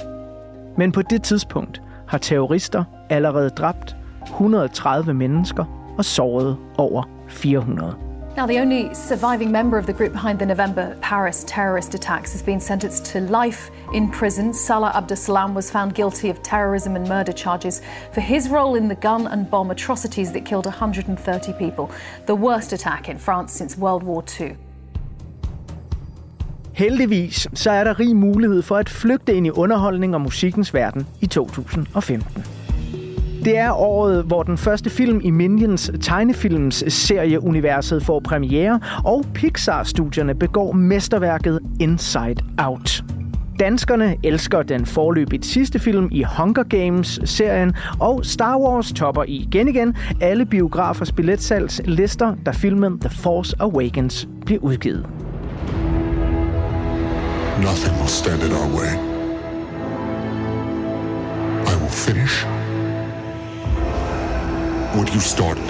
[0.77, 8.10] Men på det tidspunkt har terrorister allerede dræbt 130 mennesker og såret over 400.
[8.37, 12.41] Now, the only surviving member of the group behind the November Paris terrorist attacks has
[12.41, 14.53] been sentenced to life in prison.
[14.53, 17.81] Salah Abdeslam was found guilty of terrorism and murder charges
[18.13, 21.91] for his role in the gun and bomb atrocities that killed 130 people,
[22.25, 24.55] the worst attack in France since World War II.
[26.73, 31.07] Heldigvis så er der rig mulighed for at flygte ind i underholdning og musikkens verden
[31.21, 32.60] i 2015.
[33.45, 40.35] Det er året, hvor den første film i Minions tegnefilms serieuniverset får premiere, og Pixar-studierne
[40.35, 43.03] begår mesterværket Inside Out.
[43.59, 49.95] Danskerne elsker den forløbigt sidste film i Hunger Games-serien, og Star Wars topper igen igen
[50.21, 55.09] alle biografers billetsalgslister, da filmen The Force Awakens bliver udgivet.
[57.57, 58.91] Nothing will stand in our way.
[61.65, 62.60] I will finish
[64.95, 65.63] what you started.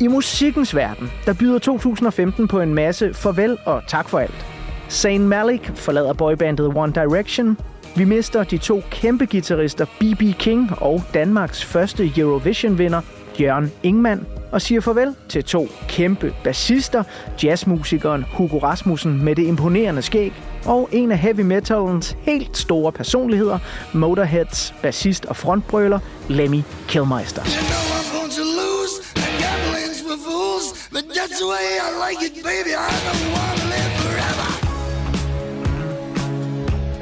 [0.00, 4.46] I musikkens verden, der byder 2015 på en masse farvel og tak for alt.
[4.90, 7.58] Zayn Malik forlader boybandet One Direction.
[7.96, 10.22] Vi mister de to kæmpe guitarister B.B.
[10.38, 13.00] King og Danmarks første Eurovision-vinder,
[13.40, 17.04] Jørgen Ingman, og siger farvel til to kæmpe bassister,
[17.42, 20.32] jazzmusikeren Hugo Rasmussen med det imponerende skæg,
[20.66, 23.58] og en af heavy metalens helt store personligheder,
[23.92, 27.42] Motorheads bassist og frontbrøler, Lemmy Kilmister.
[27.42, 27.92] You know
[30.24, 30.88] fools.
[30.92, 32.74] Like it, baby.
[32.74, 34.01] I don't live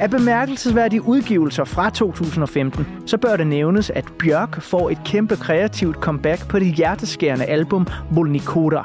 [0.01, 5.95] af bemærkelsesværdige udgivelser fra 2015, så bør det nævnes, at Bjørk får et kæmpe kreativt
[5.95, 8.81] comeback på det hjerteskærende album Volnikoda.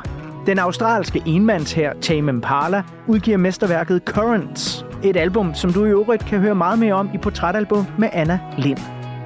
[0.47, 4.87] Den australske enmandsher Tame Impala udgiver mesterværket Currents.
[5.05, 8.41] Et album, som du i øvrigt kan høre meget mere om i portrætalbum med Anna
[8.59, 8.79] Lind.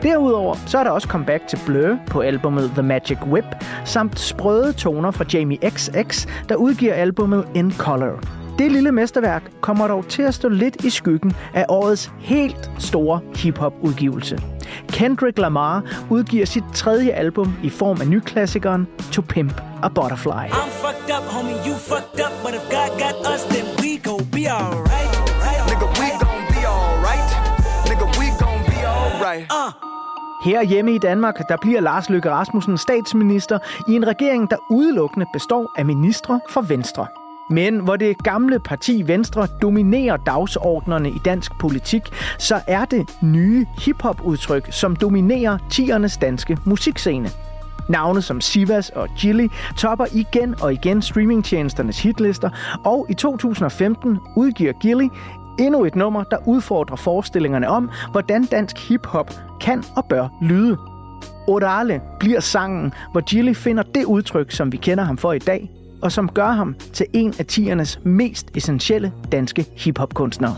[0.02, 4.72] Derudover så er der også comeback til Blur på albumet The Magic Whip, samt sprøde
[4.72, 8.39] toner fra Jamie XX, der udgiver albumet In Color.
[8.60, 13.20] Det lille mesterværk kommer dog til at stå lidt i skyggen af årets helt store
[13.36, 14.38] hip-hop-udgivelse.
[14.88, 20.30] Kendrick Lamar udgiver sit tredje album i form af nyklassikeren To Pimp a Butterfly.
[20.30, 24.26] I'm fucked up, homie, you fucked up, but if God got us, then we gon'
[24.36, 25.10] be alright.
[25.70, 27.30] Nigga, we gon' be alright.
[27.88, 29.44] Nigga, we gon' be alright.
[29.60, 29.72] Uh.
[30.44, 35.26] Her hjemme i Danmark, der bliver Lars Løkke Rasmussen statsminister i en regering, der udelukkende
[35.32, 37.06] består af ministre for Venstre.
[37.50, 42.02] Men hvor det gamle parti Venstre dominerer dagsordnerne i dansk politik,
[42.38, 47.28] så er det nye hiphop-udtryk, som dominerer tiernes danske musikscene.
[47.88, 52.50] Navne som Sivas og Gilly topper igen og igen streamingtjenesternes hitlister,
[52.84, 55.08] og i 2015 udgiver Gilly
[55.58, 60.76] endnu et nummer, der udfordrer forestillingerne om, hvordan dansk hiphop kan og bør lyde.
[61.48, 65.70] Orale bliver sangen, hvor Gilly finder det udtryk, som vi kender ham for i dag,
[66.02, 70.56] og som gør ham til en af tiernes mest essentielle danske hiphopkunstnere.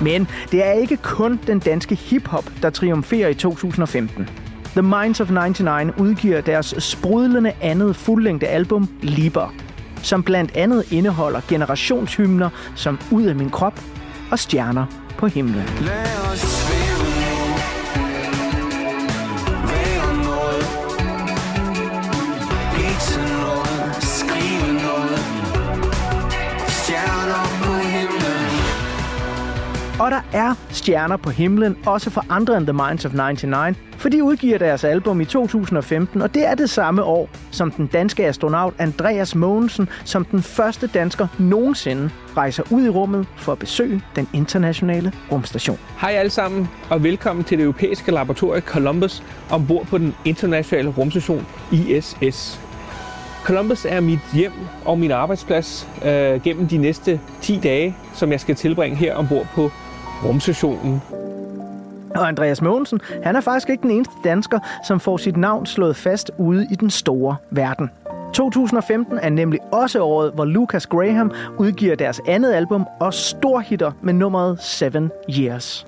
[0.00, 4.28] Men det er ikke kun den danske hiphop, der triumferer i 2015.
[4.72, 9.54] The Minds of 99 udgiver deres sprudlende andet fuldlængde album Liber,
[10.02, 13.80] som blandt andet indeholder generationshymner som Ud af min krop
[14.30, 14.86] og Stjerner
[15.18, 15.64] på himlen.
[15.80, 16.97] Lad os svinde.
[30.00, 34.08] Og der er stjerner på himlen, også for andre end The Minds of 99, for
[34.08, 38.26] de udgiver deres album i 2015, og det er det samme år, som den danske
[38.26, 44.02] astronaut Andreas Mogensen som den første dansker nogensinde rejser ud i rummet for at besøge
[44.16, 45.78] den internationale rumstation.
[46.00, 51.46] Hej alle sammen, og velkommen til det europæiske laboratorium Columbus ombord på den internationale rumstation
[51.72, 52.60] ISS.
[53.44, 54.52] Columbus er mit hjem
[54.84, 59.46] og min arbejdsplads øh, gennem de næste 10 dage, som jeg skal tilbringe her ombord
[59.54, 59.70] på
[60.24, 61.02] rumstationen.
[62.14, 65.96] Og Andreas Mogensen, han er faktisk ikke den eneste dansker, som får sit navn slået
[65.96, 67.90] fast ude i den store verden.
[68.34, 74.14] 2015 er nemlig også året, hvor Lucas Graham udgiver deres andet album og storhitter med
[74.14, 75.86] nummeret Seven Years.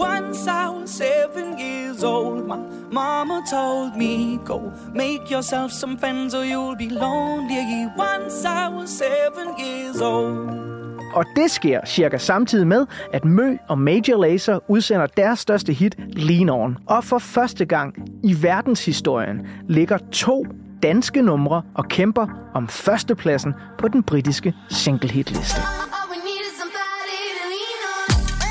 [0.00, 2.56] Once I was seven years old, my
[2.92, 4.60] mama told me, Go
[4.94, 7.88] make yourself some friends or you'll be lonely.
[7.96, 10.77] Once I was seven years old.
[11.18, 15.96] Og det sker cirka samtidig med, at Mø og Major Lazer udsender deres største hit,
[15.98, 16.78] Lean On.
[16.86, 20.46] Og for første gang i verdenshistorien ligger to
[20.82, 25.60] danske numre og kæmper om førstepladsen på den britiske single-hitliste.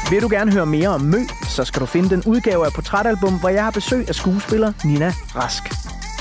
[0.10, 1.18] Vil du gerne høre mere om Mø,
[1.50, 5.12] så skal du finde den udgave af portrætalbum, hvor jeg har besøg af skuespiller Nina
[5.36, 5.64] Rask.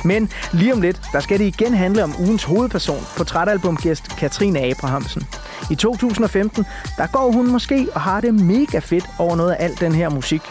[0.06, 5.22] Men lige om lidt, der skal det igen handle om ugens hovedperson, portrætalbumgæst Katrine Abrahamsen.
[5.70, 6.64] I 2015,
[6.98, 10.08] der går hun måske og har det mega fedt over noget af alt den her
[10.08, 10.42] musik.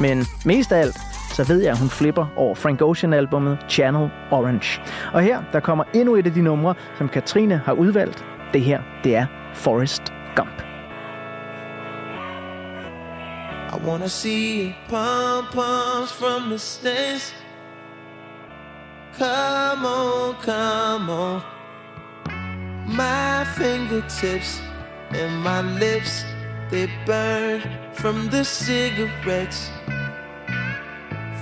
[0.00, 0.96] Men mest af alt,
[1.34, 4.80] så ved jeg, at hun flipper over Frank Ocean-albummet Channel Orange.
[5.12, 8.24] Og her, der kommer endnu et af de numre, som Katrine har udvalgt.
[8.52, 10.02] Det her, det er Forrest
[10.36, 10.62] Gump.
[13.74, 17.43] I wanna see pom poms from the stands.
[19.18, 21.42] Come on, come on.
[22.84, 24.60] My fingertips
[25.10, 26.24] and my lips,
[26.68, 29.70] they burn from the cigarettes.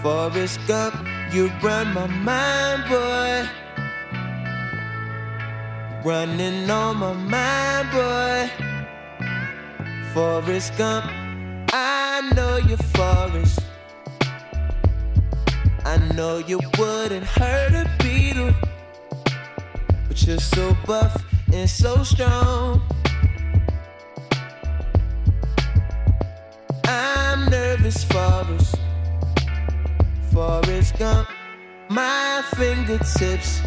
[0.03, 0.95] Forrest Gump,
[1.33, 3.49] you run my mind, boy.
[6.05, 8.51] Running on my mind, boy.
[10.13, 11.07] Forrest Gump,
[11.73, 13.72] I know you're forest.
[15.85, 18.55] I know you wouldn't hurt a beetle,
[20.07, 22.81] but you're so buff and so strong.
[26.85, 28.77] I'm nervous, Forrest.
[30.33, 31.29] Forrest Gump.
[31.89, 33.61] My fingertips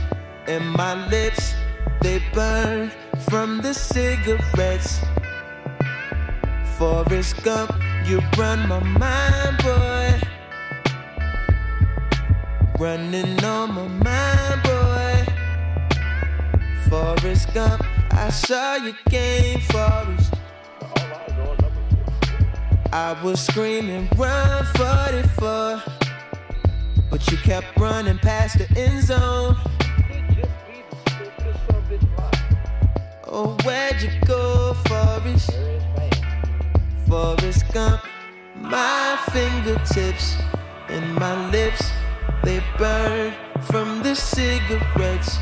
[0.48, 1.54] and my lips,
[2.02, 2.92] they burn
[3.30, 5.02] from the cigarettes.
[6.78, 7.72] Forrest Gump,
[8.06, 10.25] you run my mind, boy.
[12.78, 15.26] Running on my mind, boy.
[16.90, 20.34] Forrest Gump, I saw your game, Forrest.
[22.92, 25.84] I was screaming, run 44.
[27.10, 29.56] But you kept running past the end zone.
[33.26, 35.50] Oh, where'd you go, Forrest?
[37.08, 38.02] Forrest Gump.
[38.56, 40.36] My fingertips
[40.90, 41.92] and my lips,
[42.46, 45.40] they burn from the cigarettes.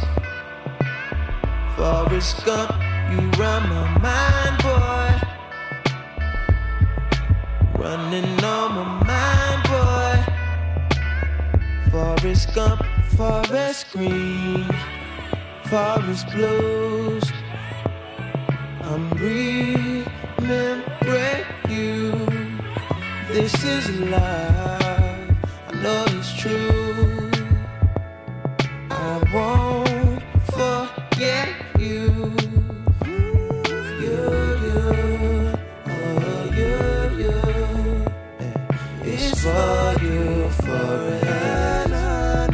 [1.75, 2.71] Forrest Gump,
[3.11, 5.09] you run my mind, boy.
[7.77, 10.15] Running on my mind, boy.
[11.91, 12.81] Forrest Gump,
[13.17, 14.65] Forest Green,
[15.65, 17.25] Forest Blues.
[18.81, 19.09] I'm
[20.39, 20.55] remembering
[21.69, 22.13] you.
[23.27, 24.82] This is love.
[25.85, 27.29] It's true.
[28.89, 32.33] I won't forget you.
[33.99, 34.17] You,
[34.63, 34.79] you,
[35.85, 36.75] oh, you,
[37.19, 37.39] you.
[39.03, 41.87] It's for you forever.
[41.89, 42.47] Na,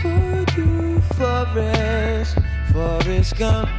[0.00, 2.38] for Forrest,
[2.72, 3.73] Forrest Gump.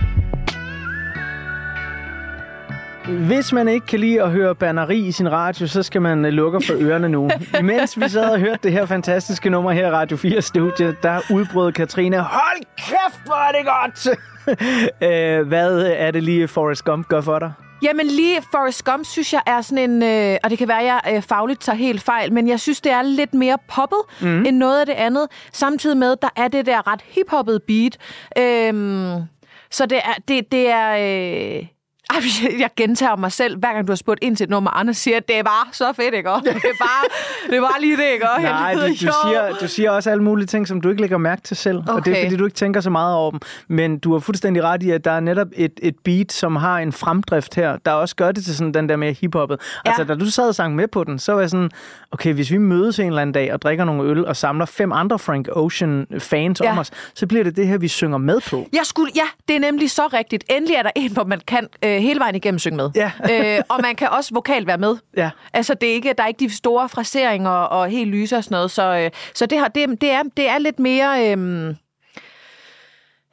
[3.28, 6.32] Hvis man ikke kan lide at høre banneri i sin radio, så skal man øh,
[6.32, 7.30] lukke for ørerne nu.
[7.60, 11.22] Imens vi sad og hørte det her fantastiske nummer her i Radio 4 Studio, der
[11.34, 14.08] udbrød Katrine, hold kæft, hvor er det godt!
[15.02, 17.52] Øh, Hvad er det lige, Forrest Gump gør for dig?
[17.84, 20.86] Jamen lige Forrest Gump synes jeg er sådan en, øh, og det kan være, at
[20.86, 24.46] jeg øh, fagligt tager helt fejl, men jeg synes, det er lidt mere poppet mm.
[24.46, 25.28] end noget af det andet.
[25.54, 27.98] Samtidig med, der er det der ret hiphoppet beat.
[28.38, 29.14] Øhm,
[29.72, 30.90] så det er, det, det er,
[31.60, 31.68] øh,
[32.60, 35.20] jeg- gentager mig selv, hver gang du har spurgt ind til et nummer, Anders siger,
[35.20, 36.30] det er bare så fedt, ikke?
[36.30, 37.06] Det er bare,
[37.52, 38.26] det bare lige det, ikke?
[38.42, 41.42] Nej, du, du, siger, du siger også alle mulige ting, som du ikke lægger mærke
[41.42, 41.78] til selv.
[41.78, 42.26] Og det er, Okay.
[42.26, 43.40] fordi du ikke tænker så meget over dem.
[43.68, 46.80] Men du har fuldstændig ret i, at der er netop et, et beat, som har
[46.80, 49.60] en fremdrift her, der også gør det til sådan den der mere hiphoppet.
[49.86, 49.90] Ja.
[49.90, 51.70] Altså, da du sad og sang med på den, så var jeg sådan,
[52.12, 54.92] okay, hvis vi mødes en eller anden dag og drikker nogle øl og samler fem
[54.92, 56.62] andre Frank Ocean-fans.
[56.64, 56.72] Ja.
[56.72, 58.68] om os, så bliver det det her, vi synger med på.
[58.74, 60.44] Jeg skulle, ja, det er nemlig så rigtigt.
[60.50, 62.90] Endelig er der en, hvor man kan øh, hele vejen igennem synge med.
[62.96, 63.12] Ja.
[63.58, 64.98] øh, og man kan også vokalt være med.
[65.18, 65.30] Ja.
[65.54, 68.56] Altså, det er ikke, der er ikke de store fraseringer og helt lyse og sådan
[68.56, 68.72] noget.
[68.72, 71.32] Så, øh, så det, har, det, det, er, det er lidt mere...
[71.32, 71.76] Øh,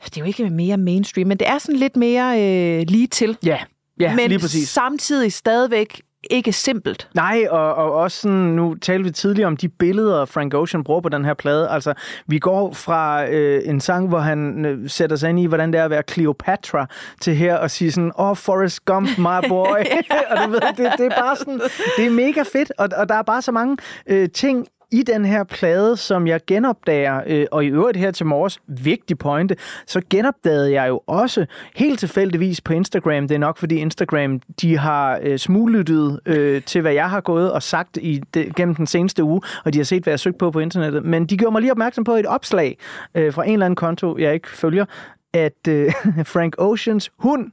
[0.05, 3.39] det er jo ikke mere mainstream, men det er sådan lidt mere øh, lige til.
[3.45, 3.59] Ja,
[4.01, 4.69] ja men lige præcis.
[4.69, 7.09] samtidig stadigvæk ikke simpelt.
[7.15, 11.01] Nej, og, og også sådan, nu talte vi tidligere om de billeder, Frank Ocean bruger
[11.01, 11.69] på den her plade.
[11.71, 11.95] Altså,
[12.27, 15.81] vi går fra øh, en sang, hvor han øh, sætter sig ind i, hvordan det
[15.81, 16.87] er at være Cleopatra,
[17.21, 19.67] til her og sige sådan, åh, oh, Forrest Gump, my boy.
[20.31, 21.61] og du ved, det, det er bare sådan,
[21.97, 25.25] det er mega fedt, og, og der er bare så mange øh, ting i den
[25.25, 30.01] her plade, som jeg genopdager, øh, og i øvrigt her til morges, vigtig pointe, så
[30.11, 33.29] genopdagede jeg jo også helt tilfældigvis på Instagram.
[33.29, 37.53] Det er nok, fordi Instagram, de har øh, smuglyttet øh, til, hvad jeg har gået
[37.53, 40.19] og sagt i det, gennem den seneste uge, og de har set, hvad jeg har
[40.19, 41.05] søgt på på internettet.
[41.05, 42.79] Men de gjorde mig lige opmærksom på et opslag
[43.15, 44.85] øh, fra en eller anden konto, jeg ikke følger,
[45.33, 45.93] at øh,
[46.35, 47.53] Frank Oceans hund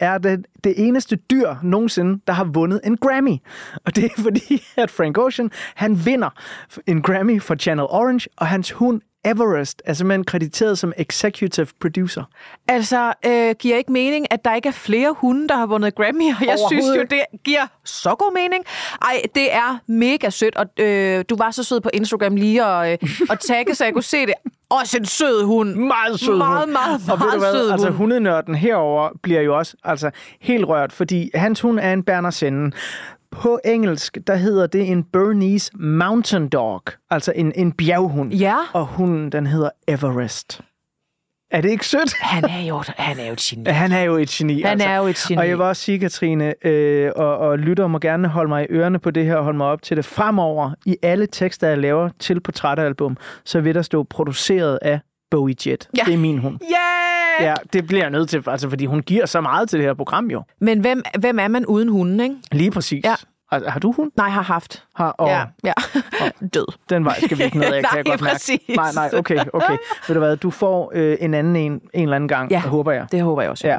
[0.00, 3.36] er det, det eneste dyr nogensinde, der har vundet en Grammy.
[3.84, 6.30] Og det er fordi, at Frank Ocean, han vinder
[6.86, 12.22] en Grammy for Channel Orange, og hans hund Everest er simpelthen krediteret som executive producer.
[12.68, 16.30] Altså, øh, giver ikke mening, at der ikke er flere hunde, der har vundet Grammy,
[16.40, 18.64] og jeg synes jo, det giver så god mening.
[19.02, 22.92] Ej, det er mega sødt, og øh, du var så sød på Instagram lige og,
[22.92, 22.98] øh,
[23.30, 24.34] og tagge, så jeg kunne se det.
[24.70, 25.74] Også en sød hund.
[25.74, 26.70] Meget sød Meget, hund.
[26.72, 27.96] meget, Og ved meget hvad, sød altså hund.
[27.96, 30.10] hundenørden herover bliver jo også altså,
[30.40, 32.74] helt rørt, fordi hans hund er en Berner Sennen.
[33.30, 38.32] På engelsk, der hedder det en Bernese Mountain Dog, altså en, en bjerghund.
[38.32, 38.56] Ja.
[38.72, 40.60] Og hunden, den hedder Everest.
[41.50, 42.14] Er det ikke sødt?
[42.20, 43.70] Han er jo, han er jo et geni.
[43.70, 44.62] Han er jo et geni.
[44.62, 44.86] altså.
[44.86, 45.38] Han er jo et geni.
[45.38, 48.66] Og jeg vil også sige, Katrine, øh, og, og lytter må gerne holde mig i
[48.70, 50.04] ørerne på det her, og holde mig op til det.
[50.04, 55.00] Fremover, i alle tekster, jeg laver til portrætalbum, så vil der stå produceret af
[55.30, 55.88] Bowie Jet.
[55.96, 56.02] Ja.
[56.06, 56.58] Det er min hund.
[56.62, 57.07] Yeah!
[57.40, 59.94] Ja, det bliver jeg nødt til, altså, fordi hun giver så meget til det her
[59.94, 60.42] program jo.
[60.60, 62.36] Men hvem, hvem er man uden hunden, ikke?
[62.52, 63.04] Lige præcis.
[63.04, 63.14] Ja.
[63.52, 64.12] Har, har du hund?
[64.16, 64.84] Nej, har haft.
[64.96, 65.72] Har, og, Ja, ja.
[66.54, 66.66] Død.
[66.90, 68.32] Den vej skal vi ikke ned af, kan Nej, jeg godt mærke.
[68.34, 68.60] præcis.
[68.76, 69.76] Nej, nej, okay, okay.
[70.08, 72.92] Ved du hvad, du får øh, en anden en, en eller anden gang, Ja, håber
[72.92, 73.06] jeg.
[73.12, 73.68] det håber jeg også.
[73.68, 73.78] Ja.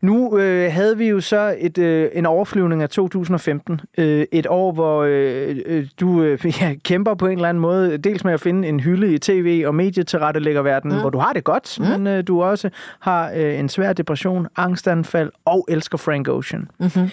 [0.00, 3.80] Nu øh, havde vi jo så et, øh, en overflyvning af 2015.
[3.98, 7.98] Øh, et år, hvor øh, øh, du øh, ja, kæmper på en eller anden måde,
[7.98, 11.00] dels med at finde en hylde i tv- og medietilrettelæggerverdenen, mm.
[11.00, 11.86] hvor du har det godt, mm.
[11.86, 16.68] men øh, du også har øh, en svær depression, angstanfald og elsker Frank Ocean.
[16.78, 17.10] Mm-hmm.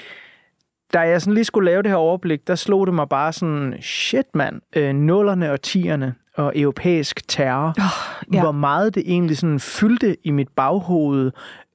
[0.93, 3.75] Da jeg sådan lige skulle lave det her overblik, der slog det mig bare sådan,
[3.81, 8.41] shit mand, øh, nullerne og tierne og europæisk terror, oh, ja.
[8.41, 11.31] hvor meget det egentlig sådan fyldte i mit baghoved,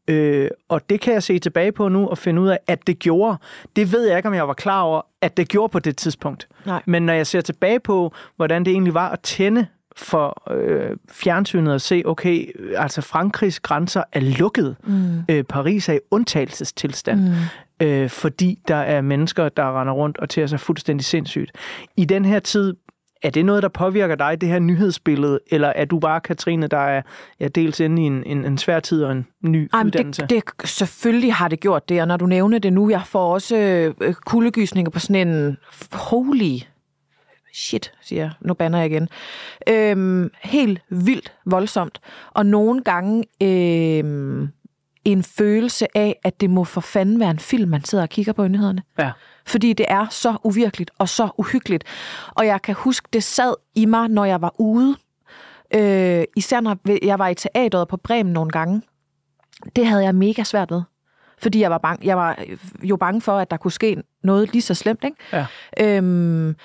[0.09, 2.99] Øh, og det kan jeg se tilbage på nu og finde ud af, at det
[2.99, 3.37] gjorde.
[3.77, 6.49] Det ved jeg ikke, om jeg var klar over, at det gjorde på det tidspunkt.
[6.67, 6.83] Nej.
[6.87, 11.75] Men når jeg ser tilbage på, hvordan det egentlig var at tænde for øh, fjernsynet
[11.75, 14.77] og se, okay, altså Frankrigs grænser er lukket.
[14.85, 15.23] Mm.
[15.29, 17.21] Øh, Paris er i undtagelsestilstand.
[17.83, 21.53] Øh, fordi der er mennesker, der render rundt og tager sig fuldstændig sindssygt.
[21.97, 22.75] I den her tid,
[23.23, 26.79] er det noget, der påvirker dig, det her nyhedsbillede, eller er du bare, Katrine, der
[26.79, 27.03] er
[27.41, 30.23] ja, dels inde i en, en, en svær tid og en ny Ej, men uddannelse?
[30.23, 33.33] det, det, selvfølgelig har det gjort det, og når du nævner det nu, jeg får
[33.33, 33.57] også
[34.01, 35.57] øh, kuldegysninger på sådan en
[35.93, 36.59] holy
[37.55, 38.31] shit, siger jeg.
[38.41, 39.09] Nu banner jeg igen.
[39.69, 42.01] Øhm, helt vildt voldsomt.
[42.31, 44.49] Og nogle gange øhm,
[45.05, 48.33] en følelse af, at det må for fanden være en film, man sidder og kigger
[48.33, 48.83] på nyhederne.
[48.99, 49.11] Ja.
[49.47, 51.85] Fordi det er så uvirkeligt og så uhyggeligt.
[52.35, 54.97] Og jeg kan huske, det sad i mig, når jeg var ude.
[55.75, 58.83] Øh, især når jeg var i teateret på Bremen nogle gange.
[59.77, 60.83] Det havde jeg mega svært ved.
[61.39, 62.39] Fordi jeg var, bange, jeg var
[62.83, 65.05] jo bange for, at der kunne ske noget lige så slemt.
[65.05, 65.17] Ikke?
[65.33, 65.47] Ja.
[65.81, 66.57] Øhm,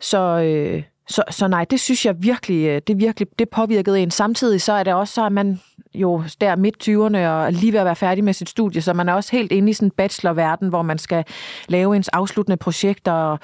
[0.00, 4.10] så, øh, så, så nej, det synes jeg virkelig, øh, det virkelig, det påvirkede en.
[4.10, 5.60] Samtidig så er det også så, at man
[5.94, 9.08] jo der midt 20'erne og lige ved at være færdig med sit studie, så man
[9.08, 11.24] er også helt inde i sådan en bachelorverden, hvor man skal
[11.68, 13.38] lave ens afsluttende projekter og,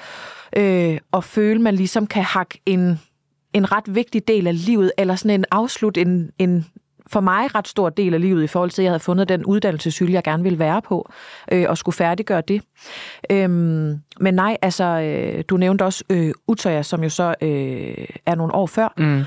[0.57, 2.99] øh, og føle, man ligesom kan hakke en,
[3.53, 6.65] en ret vigtig del af livet, eller sådan en afslut, en, en
[7.07, 9.45] for mig ret stor del af livet i forhold til, at jeg havde fundet den
[9.45, 11.09] uddannelseshylde, jeg gerne ville være på,
[11.51, 12.61] øh, og skulle færdiggøre det.
[13.29, 18.35] Øhm, men nej, altså, øh, du nævnte også øh, Utøya, som jo så øh, er
[18.35, 18.93] nogle år før.
[18.97, 19.17] Mm.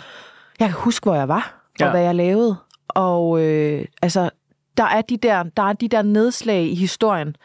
[0.60, 1.90] Jeg kan huske, hvor jeg var, og Ja.
[1.90, 2.56] hvad jeg lavede.
[2.88, 4.30] Og øh, altså,
[4.76, 7.36] der er, de der, der er de der nedslag i historien,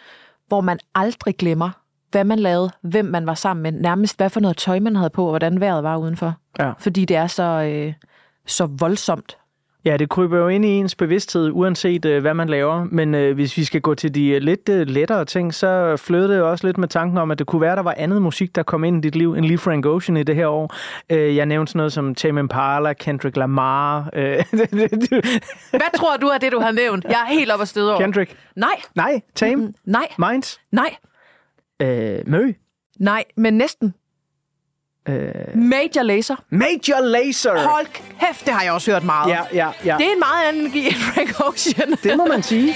[0.48, 1.70] hvor man aldrig glemmer,
[2.12, 5.10] hvad man lavede, hvem man var sammen med, nærmest hvad for noget tøj, man havde
[5.10, 6.34] på, og hvordan vejret var udenfor.
[6.60, 6.72] Ja.
[6.80, 7.94] Fordi det er så, øh,
[8.46, 9.38] så voldsomt.
[9.86, 12.84] Ja, det kryber jo ind i ens bevidsthed, uanset øh, hvad man laver.
[12.84, 16.28] Men øh, hvis vi skal gå til de øh, lidt øh, lettere ting, så flød
[16.28, 18.64] det også lidt med tanken om, at det kunne være, der var andet musik, der
[18.64, 20.76] kom ind i dit liv, end lige Frank Ocean i det her år.
[21.10, 24.10] Øh, jeg nævnte sådan noget som Tame Impala, Kendrick Lamar.
[24.14, 24.24] Øh,
[25.72, 27.06] Hvad tror du er det, du har nævnt?
[27.06, 28.02] Jeg er helt op at støde over.
[28.02, 28.38] Kendrick.
[28.56, 28.82] Nej.
[28.96, 29.66] Nej, Tame.
[29.66, 30.08] Mm, nej.
[30.18, 30.60] Minds.
[30.72, 30.96] Nej.
[31.82, 32.54] Øh, Mø.
[33.00, 33.94] Nej, men næsten.
[35.10, 36.36] Øh, Major Laser.
[36.50, 37.70] Major Laser.
[37.70, 37.86] Hold
[38.20, 39.30] kæft, det har jeg også hørt meget.
[39.32, 39.96] Ja, ja, ja.
[39.98, 41.92] Det er en meget anden energi end Frank Ocean.
[42.04, 42.76] Det må man sige.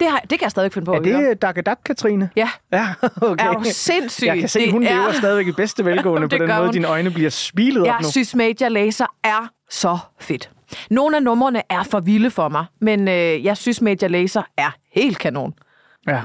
[0.00, 2.30] Det, har, det kan jeg stadig finde på Er det Dagadat, Katrine?
[2.36, 2.48] Ja.
[2.72, 2.86] Ja,
[3.20, 3.46] okay.
[3.46, 4.26] Er du sindssyg?
[4.26, 6.72] Jeg kan se, Det hun er- lever stadigvæk i bedste velgående på den måde, hun.
[6.72, 8.10] dine øjne bliver spilet op Jeg nu.
[8.10, 10.50] synes, Major Laser er så fedt.
[10.90, 14.70] Nogle af numrene er for vilde for mig, men øh, jeg synes, Major Laser er
[14.92, 15.54] helt kanon.
[16.08, 16.22] Ja,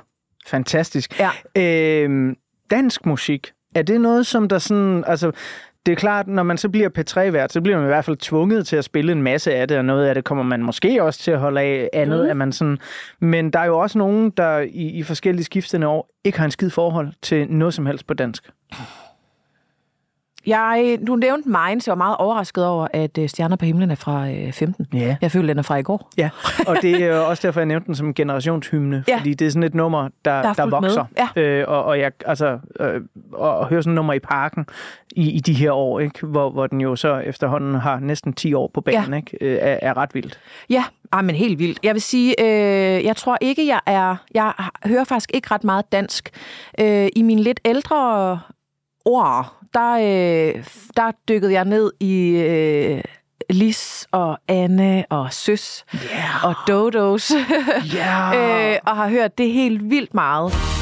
[0.47, 1.19] fantastisk.
[1.19, 1.29] Ja.
[1.55, 2.35] Øhm,
[2.71, 5.03] dansk musik, er det noget, som der sådan...
[5.07, 5.31] Altså,
[5.85, 8.67] det er klart, når man så bliver P3-vært, så bliver man i hvert fald tvunget
[8.67, 11.19] til at spille en masse af det, og noget af det kommer man måske også
[11.19, 12.29] til at holde af, andet mm.
[12.29, 12.77] er man sådan...
[13.19, 16.51] Men der er jo også nogen, der i, i forskellige skiftende år ikke har en
[16.51, 18.49] skid forhold til noget som helst på dansk.
[20.45, 23.95] Jeg, du nævnte Minds, jeg var meget overrasket over, at øh, Stjerner på himlen er
[23.95, 24.87] fra øh, 15.
[24.93, 25.15] Ja.
[25.21, 26.09] Jeg føler, den er fra i går.
[26.17, 26.29] Ja,
[26.67, 29.17] og det er også derfor, jeg nævnte den som en generationshymne, Ja.
[29.17, 30.79] fordi det er sådan et nummer, der, Der der, er fulgt med.
[30.81, 31.05] vokser.
[31.35, 31.41] Ja.
[31.41, 33.01] Øh, og, og jeg, altså, øh,
[33.33, 34.65] og, og høre sådan et nummer i parken
[35.15, 36.25] i, i de her år, ikke?
[36.25, 39.15] Hvor, hvor den jo så efterhånden har næsten 10 år på banen, Ja.
[39.17, 39.37] ikke?
[39.41, 40.39] Øh, er, er ret vildt.
[40.69, 41.79] Ja, ah, men helt vildt.
[41.83, 44.15] Jeg vil sige, øh, jeg tror ikke, jeg er...
[44.33, 44.53] Jeg
[44.85, 46.29] hører faktisk ikke ret meget dansk.
[46.79, 48.39] Øh, I mine lidt ældre
[49.05, 50.65] år, der, øh,
[50.97, 53.01] der dykkede jeg ned i øh,
[53.49, 56.45] Lis og Anne og Søs yeah.
[56.45, 57.31] og Dodos.
[57.95, 58.71] Yeah.
[58.73, 60.80] øh, og har hørt det helt vildt meget.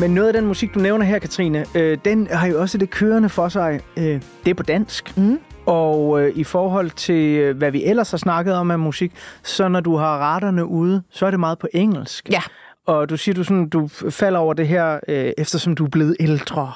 [0.00, 2.90] Men noget af den musik, du nævner her, Katrine, øh, den har jo også det
[2.90, 3.80] kørende for sig.
[3.96, 4.04] Øh,
[4.44, 5.16] det er på dansk.
[5.16, 5.38] Mm.
[5.66, 9.68] Og øh, i forhold til, øh, hvad vi ellers har snakket om af musik, så
[9.68, 12.28] når du har retterne ude, så er det meget på engelsk.
[12.30, 12.40] Ja.
[12.86, 16.16] Og du siger, du, sådan, du falder over det her, øh, eftersom du er blevet
[16.20, 16.72] ældre.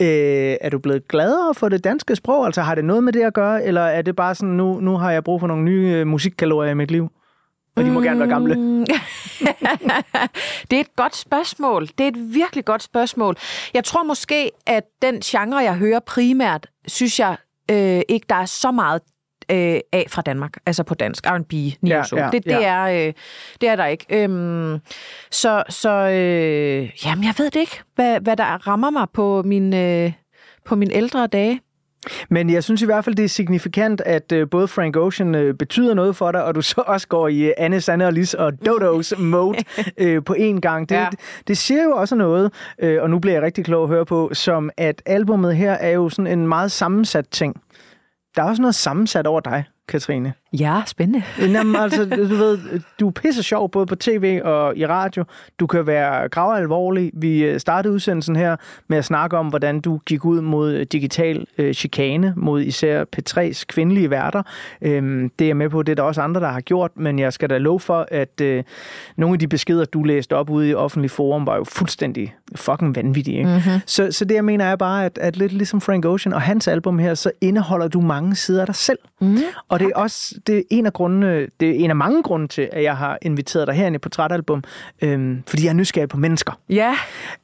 [0.00, 2.46] Øh, er du blevet gladere for det danske sprog?
[2.46, 3.64] Altså har det noget med det at gøre?
[3.64, 6.70] Eller er det bare sådan, nu, nu har jeg brug for nogle nye øh, musikkalorier
[6.70, 7.10] i mit liv?
[7.76, 8.54] Og de må gerne være gamle.
[8.54, 8.86] Mm.
[10.70, 11.86] det er et godt spørgsmål.
[11.86, 13.36] Det er et virkelig godt spørgsmål.
[13.74, 17.36] Jeg tror måske, at den genre, jeg hører primært, synes jeg
[17.70, 19.00] øh, ikke, der er så meget
[19.50, 22.62] øh, af fra Danmark, altså på dansk, R&B, neo Ja, ja, det, det, ja.
[22.62, 23.12] er, øh,
[23.60, 24.06] det er der ikke.
[24.10, 24.78] Øhm,
[25.30, 29.74] så så øh, jamen, jeg ved det ikke, hvad, hvad der rammer mig på min,
[29.74, 30.12] øh,
[30.64, 31.60] på mine ældre dage.
[32.30, 35.54] Men jeg synes i hvert fald, det er signifikant, at øh, både Frank Ocean øh,
[35.54, 38.34] betyder noget for dig, og du så også går i øh, Anne, Sanne og Lis
[38.34, 39.58] og Dodos mode
[40.20, 40.88] på én gang.
[40.88, 41.08] Det, Ja.
[41.46, 42.52] det, siger jo også noget,
[43.00, 46.08] og nu bliver jeg rigtig klog at høre på, som at albummet her er jo
[46.08, 47.60] sådan en meget sammensat ting.
[48.36, 50.32] Der er også noget sammensat over dig, Katrine.
[50.60, 51.22] Ja, spændende.
[51.40, 52.58] Jamen, altså, du ved,
[53.00, 55.24] du er pisse sjov både på tv og i radio.
[55.60, 57.10] Du kan være gravalvorlig.
[57.14, 58.56] Vi øh, startede udsendelsen her
[58.88, 63.64] med at snakke om, hvordan du gik ud mod digital øh, chikane, mod især P3's
[63.68, 64.42] kvindelige værter.
[64.82, 67.18] Øhm, det er jeg med på, det er der også andre, der har gjort, men
[67.18, 68.64] jeg skal da love for, at øh,
[69.16, 72.96] nogle af de beskeder, du læste op ude i offentlig forum, var jo fuldstændig fucking
[72.96, 73.38] vanvittige.
[73.38, 73.62] Ikke?
[73.66, 73.80] Mhm.
[73.86, 76.68] Så, så det, jeg mener, er bare, at, at lidt ligesom Frank Ocean og hans
[76.68, 78.98] album her, så indeholder du mange sider af dig selv.
[79.20, 79.38] Mm.
[79.68, 82.46] Og det er også det er en af grundene, det er en af mange grunde
[82.46, 84.62] til, at jeg har inviteret dig herind i Portrætalbum,
[85.02, 86.52] øhm, fordi jeg er nysgerrig på mennesker.
[86.68, 86.94] Ja.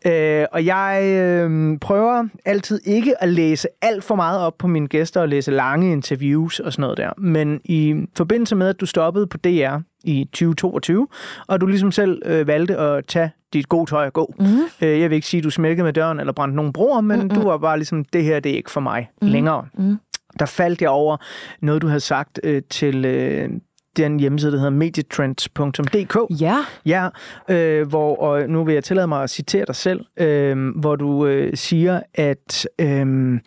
[0.06, 4.88] Øh, og jeg øh, prøver altid ikke at læse alt for meget op på mine
[4.88, 7.10] gæster og læse lange interviews og sådan noget der.
[7.18, 11.08] Men i forbindelse med, at du stoppede på DR i 2022,
[11.46, 14.34] og du ligesom selv øh, valgte at tage dit gode tøj og gå.
[14.38, 14.60] Mm-hmm.
[14.82, 17.20] Øh, jeg vil ikke sige, at du smækkede med døren eller brændte nogle broer, men
[17.20, 17.34] mm-hmm.
[17.34, 19.32] du var bare ligesom, det her det er ikke for mig mm-hmm.
[19.32, 19.66] længere.
[19.74, 19.98] Mm.
[20.38, 21.16] Der faldt jeg over
[21.60, 23.50] noget, du havde sagt øh, til øh,
[23.96, 26.40] den hjemmeside, der hedder medietrends.dk.
[26.40, 26.56] Ja.
[26.86, 27.08] Ja,
[27.48, 31.26] øh, hvor, og nu vil jeg tillade mig at citere dig selv, øh, hvor du
[31.26, 33.38] øh, siger, at øh,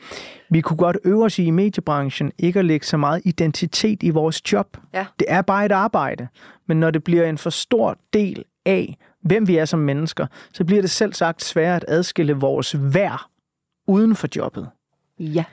[0.50, 4.10] vi kunne godt øve os i i mediebranchen ikke at lægge så meget identitet i
[4.10, 4.78] vores job.
[4.94, 5.06] Ja.
[5.20, 6.28] Det er bare et arbejde,
[6.68, 10.64] men når det bliver en for stor del af, hvem vi er som mennesker, så
[10.66, 13.22] bliver det selv sagt svært at adskille vores værd
[13.88, 14.70] uden for jobbet.
[15.20, 15.44] Ja.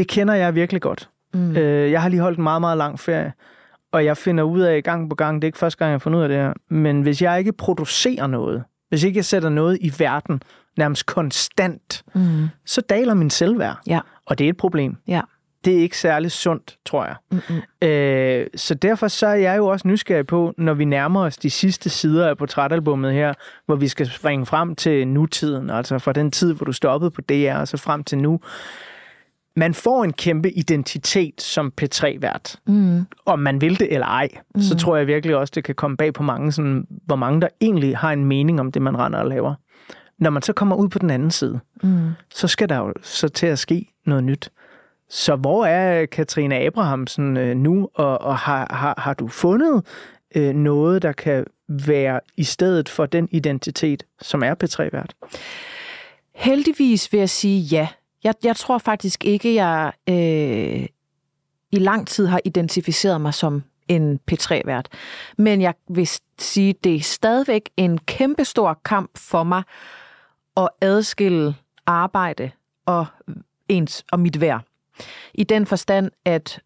[0.00, 1.08] Det kender jeg virkelig godt.
[1.34, 1.56] Mm.
[1.56, 3.32] Øh, jeg har lige holdt en meget, meget lang ferie,
[3.92, 6.18] og jeg finder ud af gang på gang, det er ikke første gang, jeg fundet
[6.18, 9.78] ud af det her, men hvis jeg ikke producerer noget, hvis ikke jeg sætter noget
[9.80, 10.42] i verden
[10.78, 12.48] nærmest konstant, Mm.
[12.66, 13.76] så daler min selvværd.
[13.86, 14.00] Ja.
[14.26, 14.96] Og det er et problem.
[15.08, 15.20] Ja.
[15.64, 17.14] Det er ikke særlig sundt, tror jeg.
[17.30, 17.88] Mm-mm.
[17.88, 21.50] Øh, så derfor så er jeg jo også nysgerrig på, når vi nærmer os de
[21.50, 23.34] sidste sider af portrætalbummet her,
[23.66, 27.20] hvor vi skal springe frem til nutiden, altså fra den tid, hvor du stoppede på
[27.20, 28.40] DR, og så frem til nu.
[29.60, 32.56] Man får en kæmpe identitet som P3-vært.
[32.66, 33.06] Mm.
[33.26, 34.60] Om man vil det eller ej, mm.
[34.60, 37.48] så tror jeg virkelig også, det kan komme bag på mange, sådan, hvor mange der
[37.60, 39.54] egentlig har en mening om det, man render og laver.
[40.18, 42.10] Når man så kommer ud på den anden side, Mm.
[42.34, 44.50] så skal der jo så til at ske noget nyt.
[45.08, 49.82] Så hvor er Katrine Abrahamsen øh, nu, og, og har, har, har du fundet
[50.36, 55.14] øh, noget, der kan være i stedet for den identitet, som er P3-vært?
[56.34, 57.88] Heldigvis vil jeg sige ja.
[58.24, 60.86] Jeg, jeg tror faktisk ikke, jeg øh,
[61.72, 64.88] i lang tid har identificeret mig som en P3-vært.
[65.38, 66.08] Men jeg vil
[66.38, 69.62] sige, det er stadigvæk en kæmpestor kamp for mig
[70.56, 71.54] at adskille
[71.86, 72.50] arbejde
[72.86, 73.06] og
[73.68, 74.64] ens og mit værd.
[75.34, 76.60] I den forstand, at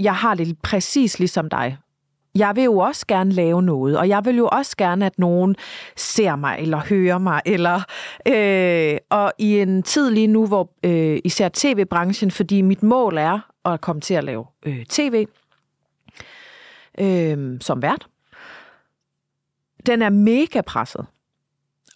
[0.00, 1.78] jeg har det præcis ligesom dig.
[2.34, 5.56] Jeg vil jo også gerne lave noget, og jeg vil jo også gerne, at nogen
[5.96, 7.80] ser mig, eller hører mig, eller
[8.28, 13.40] øh, og i en tid lige nu, hvor øh, især tv-branchen, fordi mit mål er
[13.64, 15.26] at komme til at lave øh, tv
[16.98, 18.06] øh, som vært,
[19.86, 21.06] den er mega presset.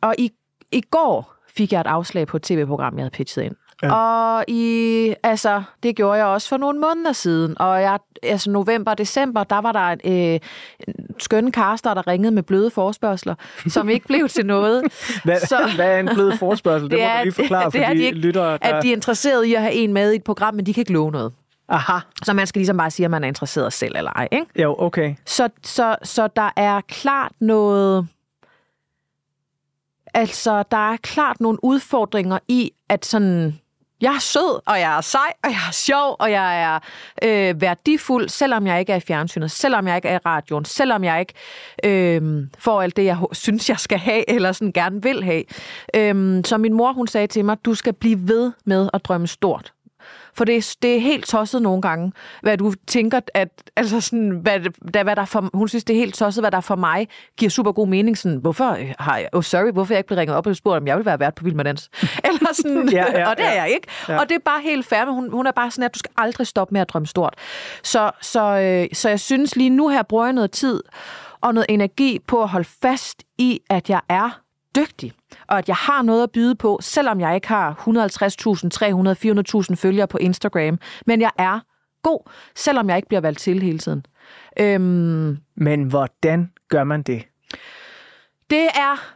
[0.01, 0.31] Og i,
[0.73, 3.57] i går fik jeg et afslag på et tv-program, jeg havde pitchet ind.
[3.83, 3.93] Ja.
[3.95, 7.61] Og i, altså, det gjorde jeg også for nogle måneder siden.
[7.61, 10.01] Og jeg, altså november og december, der var der en,
[10.35, 10.41] øh,
[10.89, 13.35] en skønne kaster, der ringede med bløde forspørgseler,
[13.69, 14.83] som ikke blev til noget.
[15.25, 16.91] Hvad, så, hvad er en blød forspørgsel?
[16.91, 18.59] Det, det må er- du lige forklare det for er de de ikke, lyttere, der...
[18.61, 20.81] At de er interesserede i at have en med i et program, men de kan
[20.81, 21.33] ikke love noget.
[21.69, 21.99] Aha.
[22.25, 24.29] Så man skal ligesom bare sige, at man er interesseret selv eller ej.
[24.33, 24.47] Ikke?
[24.63, 25.15] Jo, okay.
[25.27, 28.07] Så, så, så der er klart noget...
[30.15, 33.59] Altså, der er klart nogle udfordringer i, at sådan
[34.01, 36.79] jeg er sød, og jeg er sej, og jeg er sjov, og jeg er
[37.23, 41.05] øh, værdifuld, selvom jeg ikke er i fjernsynet, selvom jeg ikke er i radioen, selvom
[41.05, 41.35] jeg ikke
[41.85, 45.45] øh, får alt det, jeg synes, jeg skal have, eller sådan gerne vil have.
[45.95, 49.27] Øh, så min mor, hun sagde til mig, du skal blive ved med at drømme
[49.27, 49.73] stort.
[50.35, 54.31] For det, er- det er helt tosset nogle gange, hvad du tænker, at, altså sådan,
[54.43, 54.61] hvad,
[54.95, 57.51] der, hvad der for, hun synes, det er helt tosset, hvad der for mig giver
[57.51, 58.19] super god mening.
[58.19, 60.81] Sådan, hvorfor øh, har jeg, oh sorry, hvorfor jeg ikke blevet ringet op og spurgt,
[60.81, 61.91] om jeg vil være vært på Vild med Dans?
[62.25, 63.63] Eller sådan, Ja, ja, og det er ja.
[63.63, 63.87] jeg ikke.
[64.09, 64.19] Ja.
[64.21, 66.11] Og det er bare helt fair, men hun, hun er bare sådan, at du skal
[66.17, 67.35] aldrig stoppe med at drømme stort.
[67.83, 70.83] Så, så, øh, så jeg synes lige nu her bruger jeg noget tid
[71.41, 74.41] og noget energi på at holde fast i, at jeg er
[74.79, 75.13] dygtig,
[75.47, 77.75] og at jeg har noget at byde på, selvom jeg ikke har
[78.65, 79.17] 150.000, 300,
[79.69, 80.79] 400.000 følgere på Instagram.
[81.07, 81.61] Men jeg er
[82.03, 84.07] god, selvom jeg ikke bliver valgt til hele tiden.
[84.61, 87.25] Øhm, Men hvordan gør man det?
[88.51, 89.15] det er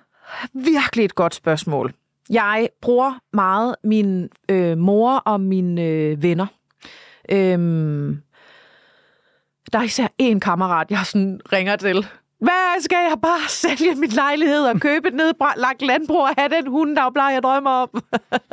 [0.55, 1.95] virkelig et godt spørgsmål.
[2.31, 6.47] Jeg bruger meget min øh, mor og mine øh, venner.
[7.31, 8.23] Øhm,
[9.73, 12.07] der er især en kammerat, jeg sådan ringer til.
[12.43, 16.67] Hvad skal jeg bare sælge min lejlighed og købe et nedlagt landbrug og have den
[16.67, 18.03] hund, der jeg drømmer om?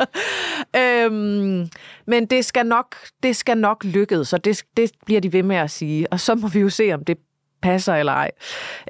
[0.82, 1.70] øhm,
[2.06, 5.56] men det skal nok, det skal nok lykkes, så det, det bliver de ved med
[5.56, 6.14] at sige.
[6.14, 7.18] Og så må vi jo se, om det
[7.62, 8.32] passer eller ej.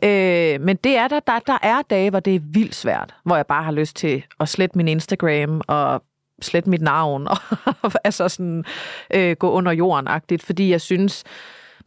[0.04, 3.36] Øh, men det er der, der, der er dage, hvor det er vildt svært, hvor
[3.36, 6.04] jeg bare har lyst til at slette min Instagram og
[6.42, 7.28] slette mit navn,
[7.82, 8.66] og altså sådan
[9.14, 11.24] øh, gå under jorden-agtigt, fordi jeg synes,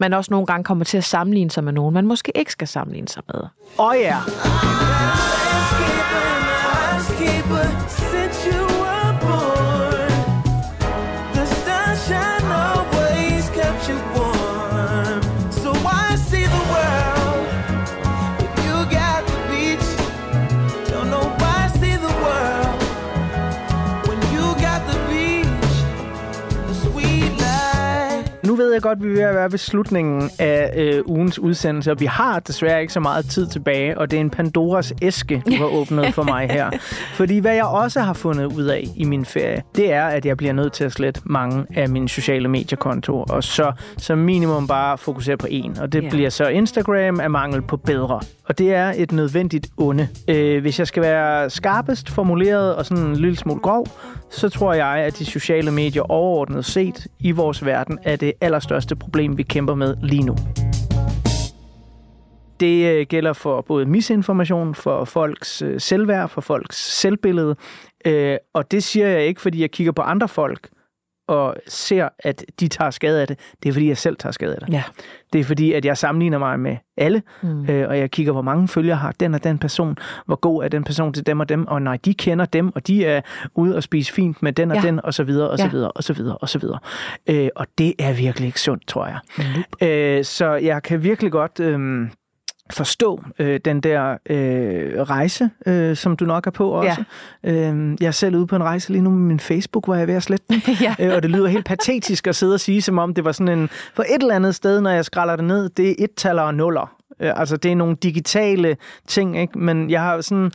[0.03, 2.69] man også nogle gange kommer til at sammenligne sig med nogen, man måske ikke skal
[2.69, 3.41] sammenligne sig med.
[3.79, 4.17] Åh oh, ja.
[7.89, 8.12] Since
[28.83, 32.41] godt, vi er ved at være ved slutningen af øh, ugens udsendelse, og vi har
[32.41, 36.15] desværre ikke så meget tid tilbage, og det er en Pandoras æske, du har åbnet
[36.15, 36.71] for mig her.
[37.19, 40.37] Fordi hvad jeg også har fundet ud af i min ferie, det er, at jeg
[40.37, 44.99] bliver nødt til at slette mange af mine sociale mediekontoer, og så som minimum bare
[44.99, 45.79] fokusere på en.
[45.79, 46.11] Og det yeah.
[46.11, 48.21] bliver så Instagram af mangel på bedre.
[48.45, 50.09] Og det er et nødvendigt onde.
[50.29, 53.87] Øh, hvis jeg skal være skarpest formuleret og sådan en lille smule grov,
[54.31, 58.72] så tror jeg, at de sociale medier overordnet set i vores verden er det allerstørste
[59.01, 60.37] problem, vi kæmper med lige nu.
[62.61, 67.57] Det øh, gælder for både misinformation, for folks øh, selvværd, for folks selvbillede.
[68.07, 70.69] Øh, og det siger jeg ikke, fordi jeg kigger på andre folk
[71.33, 73.39] og ser, at de tager skade af det.
[73.63, 74.73] Det er, fordi jeg selv tager skade af det.
[74.73, 74.83] Ja.
[75.33, 77.49] Det er fordi, at jeg sammenligner mig med alle, Mm.
[77.49, 77.67] mm.
[77.71, 80.69] øh, og jeg kigger, hvor mange følgere har den og den person, hvor god er
[80.69, 83.21] den person til dem og dem, og nej, de kender dem, og de er
[83.55, 84.83] ude og spise fint med den og Ja.
[84.83, 85.71] den, og så videre, og så Ja.
[85.71, 86.79] videre, og så videre, og så videre.
[87.27, 89.19] Øh, og det er virkelig ikke sundt, tror jeg.
[89.89, 91.61] Øh, så jeg kan virkelig godt...
[91.61, 92.09] Øh,
[92.73, 97.05] forstå øh, den der øh, rejse, øh, som du nok er på også.
[97.45, 97.71] Ja.
[97.71, 100.03] Øh, jeg er selv ude på en rejse lige nu med min Facebook, hvor jeg
[100.03, 100.63] er ved at slette den.
[100.81, 100.95] Ja.
[100.99, 103.59] øh, og det lyder helt patetisk at sidde og sige, som om det var sådan
[103.59, 103.69] en...
[103.95, 106.97] For et eller andet sted, når jeg skræller det ned, det er et-taller og nuller.
[107.21, 109.59] Øh, altså, det er nogle digitale ting, ikke?
[109.59, 110.51] Men jeg har sådan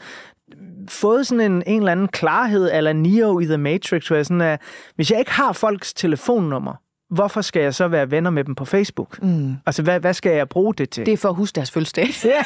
[0.89, 4.41] fået sådan en, en eller anden klarhed, eller Neo i The Matrix, hvor jeg sådan
[4.41, 4.57] er,
[4.95, 6.73] hvis jeg ikke har folks telefonnummer,
[7.09, 9.23] hvorfor skal jeg så være venner med dem på Facebook?
[9.23, 9.55] Mm.
[9.65, 11.05] Altså, hvad, hvad skal jeg bruge det til?
[11.05, 12.07] Det er for at huske deres fødselsdag.
[12.25, 12.41] Ja.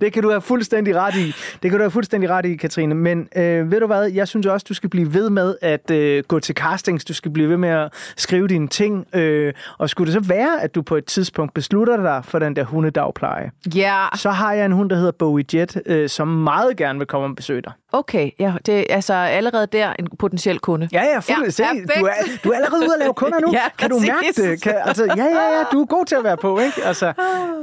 [0.00, 1.26] det kan du have fuldstændig ret i.
[1.62, 2.94] Det kan du have fuldstændig ret i, Katrine.
[2.94, 6.24] Men øh, ved du hvad, jeg synes også, du skal blive ved med at øh,
[6.28, 7.04] gå til castings.
[7.04, 9.06] Du skal blive ved med at skrive dine ting.
[9.14, 12.56] Øh, og skulle det så være, at du på et tidspunkt beslutter dig for den
[12.56, 16.76] der hundedagpleje, Ja, så har jeg en hund, der hedder Bowie Jet, øh, som meget
[16.76, 17.72] gerne vil komme og besøge dig.
[17.92, 18.30] okay.
[18.38, 20.88] Ja, det er altså allerede der en potentiel kunde.
[20.92, 21.84] Ja, ja, fuldstændig.
[21.95, 21.95] Ja.
[22.00, 22.12] Du, er,
[22.44, 23.52] du er allerede ude at lave kunder nu.
[23.58, 24.62] Ja, kan du mærke det?
[24.62, 26.84] Kan, altså, ja, ja, ja, du er god til at være på, ikke?
[26.84, 27.12] Altså,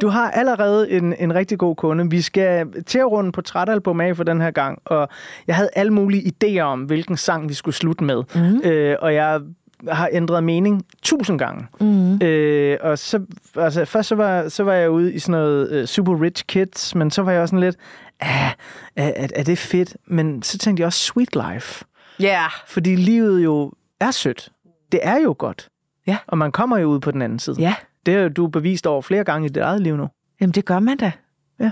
[0.01, 2.09] du har allerede en, en rigtig god kunde.
[2.09, 5.09] Vi skal til at runde på trætalbum af for den her gang, og
[5.47, 8.23] jeg havde alle mulige idéer om, hvilken sang vi skulle slutte med.
[8.36, 8.69] Mm.
[8.69, 9.41] Øh, og jeg
[9.88, 11.67] har ændret mening tusind gange.
[11.79, 12.21] Mm.
[12.21, 13.19] Øh, og så,
[13.55, 16.95] altså, først så var, så var jeg ude i sådan noget uh, Super Rich Kids,
[16.95, 17.75] men så var jeg også sådan lidt,
[18.19, 18.51] ah,
[18.95, 19.97] er, er, er det fedt?
[20.05, 21.86] Men så tænkte jeg også Sweet Life.
[22.19, 22.45] Ja.
[22.67, 23.71] Fordi livet jo
[24.04, 24.49] er sødt.
[24.91, 25.70] Det er jo godt.
[26.08, 26.18] Ja.
[26.28, 27.56] Og man kommer jo ud på den anden side.
[27.60, 27.76] Ja.
[28.06, 30.08] Det har du bevist over flere gange i dit eget liv nu.
[30.41, 31.12] Jamen, det gør man da.
[31.60, 31.72] Ja.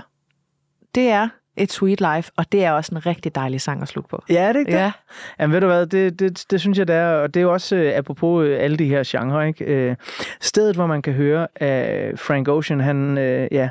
[0.94, 4.08] Det er et sweet life, og det er også en rigtig dejlig sang at slutte
[4.08, 4.24] på.
[4.28, 4.84] Ja, er det ikke Ja.
[4.84, 4.92] det?
[5.40, 7.12] Jamen ved du hvad, det, det, det synes jeg, det er.
[7.14, 9.64] Og det er jo også øh, apropos øh, alle de her genrer, ikke?
[9.64, 9.96] Øh,
[10.40, 13.70] stedet, hvor man kan høre, at Frank Ocean, han øh, ja,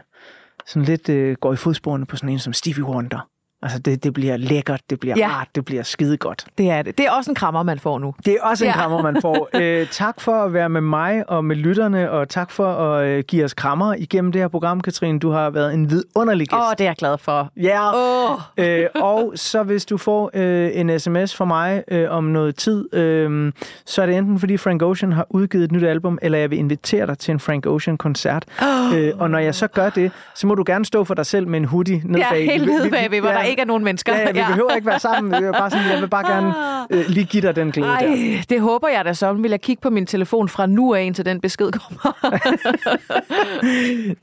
[0.66, 3.28] sådan lidt øh, går i fodsporene på sådan en som Stevie Wonder.
[3.64, 5.28] Altså, det, det bliver lækkert, det bliver Ja.
[5.30, 6.46] rart, det bliver skide godt.
[6.58, 6.98] Det er det.
[6.98, 8.14] Det er også en krammer, man får nu.
[8.26, 8.74] Det er også en Ja.
[8.78, 9.50] krammer, man får.
[9.62, 13.24] Øh, tak for at være med mig og med lytterne, og tak for at øh,
[13.28, 15.20] give os krammer igennem det her program, Katrine.
[15.20, 16.54] Du har været en vidunderlig gæst.
[16.60, 17.50] Åh, oh, det er jeg glad for.
[17.58, 17.96] Ja.
[17.96, 18.40] Åh.
[18.58, 22.96] Øh, og så hvis du får øh, en sms fra mig øh, om noget tid,
[22.96, 23.52] øh,
[23.86, 26.60] så er det enten fordi Frank Ocean har udgivet et nyt album, eller jeg vil
[26.60, 28.46] invitere dig til en Frank Ocean-koncert.
[28.62, 28.98] Åh.
[29.00, 31.48] Øh, og når jeg så gør det, så må du gerne stå for dig selv
[31.48, 32.46] med en hoodie ned Ja, bag.
[32.52, 34.16] helt vi- bagved, hvor ja, der ikke er nogen mennesker.
[34.18, 34.48] Ja, vi Ja.
[34.48, 35.34] behøver ikke være sammen.
[35.34, 36.54] Jeg vil bare, sige, jeg vil bare gerne
[36.90, 37.98] øh, lige give dig den glæde der.
[37.98, 39.34] Ej, det håber jeg da så.
[39.34, 42.32] Vil jeg kigge på min telefon fra nu af, indtil den besked kommer.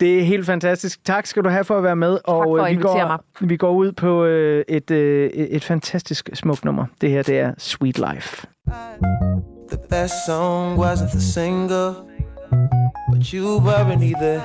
[0.01, 1.05] Det er helt fantastisk.
[1.05, 2.19] Tak skal du have for at være med.
[2.25, 3.19] Og for at øh, vi, går, mig.
[3.41, 6.87] vi går ud på øh, et, øh, et fantastisk smukt nummer.
[7.01, 8.47] Det her, det er Sweet Life.
[9.71, 11.91] The best song wasn't the single,
[13.13, 14.41] but you weren't either.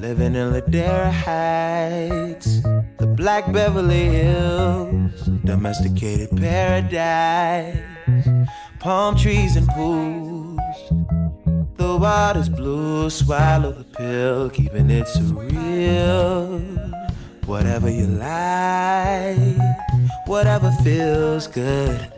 [0.00, 2.48] Living in Ladera Heights,
[3.16, 7.78] Black Beverly Hills, domesticated paradise,
[8.80, 10.58] palm trees and pools.
[11.76, 16.60] The water's blue, swallow the pill, keeping it surreal.
[17.46, 19.38] Whatever you like,
[20.26, 22.12] whatever feels good.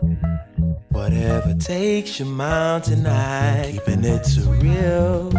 [0.89, 5.31] Whatever takes your mountain high, keeping it surreal.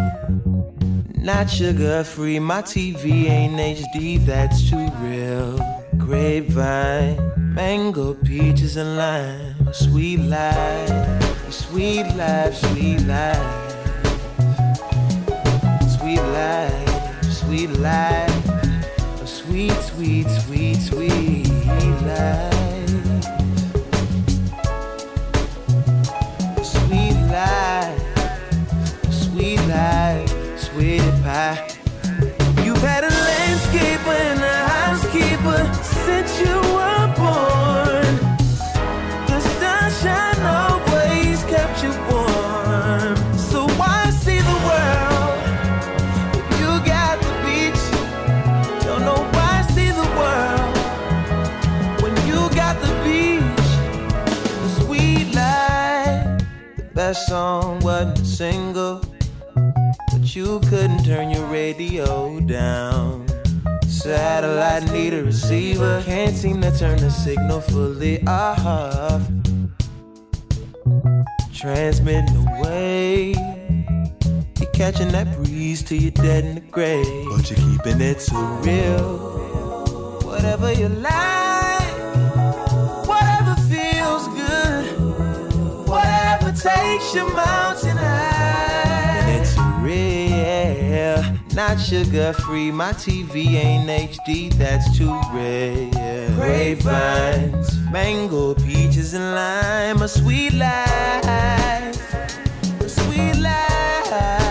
[1.20, 5.58] Not sugar free, my TV ain't HD, that's too real.
[5.98, 7.18] Grapevine,
[7.54, 9.74] mango, peaches, and lime.
[9.74, 13.74] Sweet life, sweet life, sweet life.
[16.00, 18.34] Sweet life, sweet life.
[19.26, 21.48] Sweet, sweet, sweet, sweet
[22.06, 22.58] life.
[26.64, 28.02] Sweet life,
[29.10, 30.27] sweet life,
[31.28, 31.60] pie.
[32.64, 35.60] You've had a landscaper and a housekeeper
[36.06, 38.12] since you were born.
[39.32, 43.18] The sunshine always kept you warm.
[43.52, 45.40] So why see the world
[46.40, 47.84] if you got the beach?
[48.86, 50.76] Don't know why see the world
[52.04, 53.70] when you got the beach.
[54.64, 56.24] The sweet life.
[56.78, 59.02] The best song wasn't single,
[60.38, 63.26] you couldn't turn your radio down.
[63.88, 69.28] Satellite need a receiver, can't seem to turn the signal fully off.
[71.52, 73.34] Transmitting away.
[74.60, 78.38] You're catching that breeze till you're dead in the grave, but you're keeping it so
[78.62, 79.18] real.
[80.24, 81.98] Whatever you like,
[83.10, 84.86] whatever feels good.
[85.88, 87.97] Whatever takes your mountain
[91.58, 92.70] Not sugar free.
[92.70, 94.54] My TV ain't HD.
[94.54, 95.90] That's too rare.
[96.36, 100.04] Grapevines, mango, peaches, and lime.
[100.04, 102.14] A sweet life.
[102.80, 104.47] A sweet life.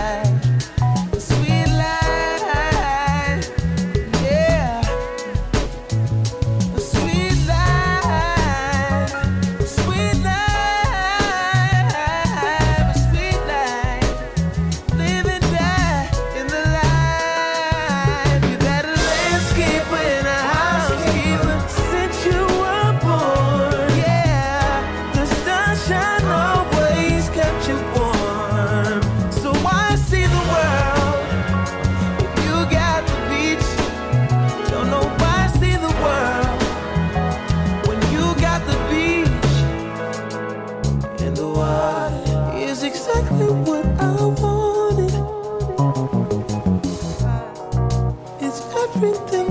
[48.83, 49.46] Everything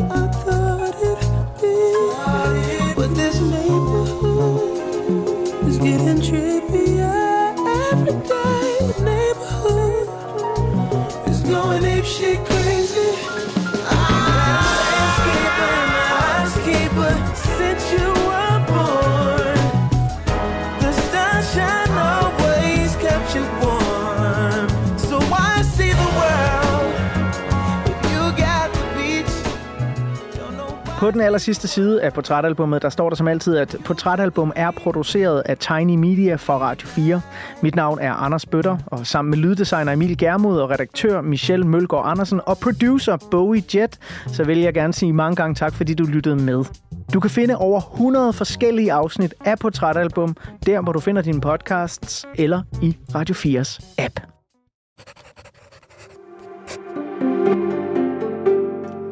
[31.07, 34.71] På den aller sidste side af portrætalbummet, der står der som altid, at portrætalbum er
[34.71, 37.21] produceret af Tiny Media for Radio 4.
[37.63, 42.11] Mit navn er Anders Bøtter, og sammen med lyddesigner Emil Germod og redaktør Michelle Mølgaard
[42.11, 46.05] Andersen og producer Bowie Jet, så vil jeg gerne sige mange gange tak, fordi du
[46.05, 46.65] lyttede med.
[47.13, 50.37] Du kan finde over 100 forskellige afsnit af Portrætalbum,
[50.67, 54.21] der hvor du finder dine podcasts, eller i Radio 4's app.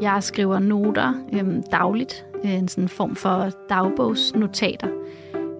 [0.04, 4.88] Jeg skriver noter øhm, dagligt øh, en sådan form for dagbogsnotater,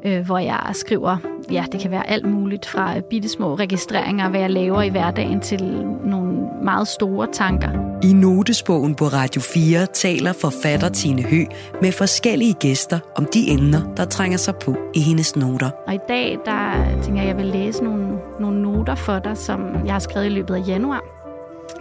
[0.05, 1.17] øh, hvor jeg skriver,
[1.51, 5.63] ja, det kan være alt muligt fra bittesmå registreringer, hvad jeg laver i hverdagen, til
[6.05, 7.69] nogle meget store tanker.
[8.03, 11.45] I notesbogen på Radio 4 taler forfatter Tine Hø
[11.83, 15.71] med forskellige gæster om de emner, der trænger sig på i hendes noter.
[15.87, 16.73] Og i dag, der
[17.03, 20.31] tænker jeg, jeg vil læse nogle, nogle noter for dig, som jeg har skrevet i
[20.31, 21.05] løbet af januar.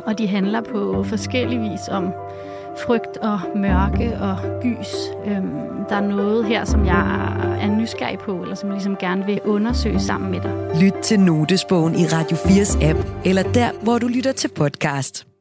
[0.06, 2.14] Og de handler på forskellig vis om
[2.78, 4.90] frygt og mørke og gys.
[5.26, 5.50] Øhm,
[5.90, 9.42] der er noget her, som jeg er nysgerrig på, eller som jeg ligesom gerne vil
[9.46, 10.82] undersøge sammen med dig.
[10.82, 15.33] Lyt til Notesbogen i Radio 4's app, eller der, hvor du lytter til podcast.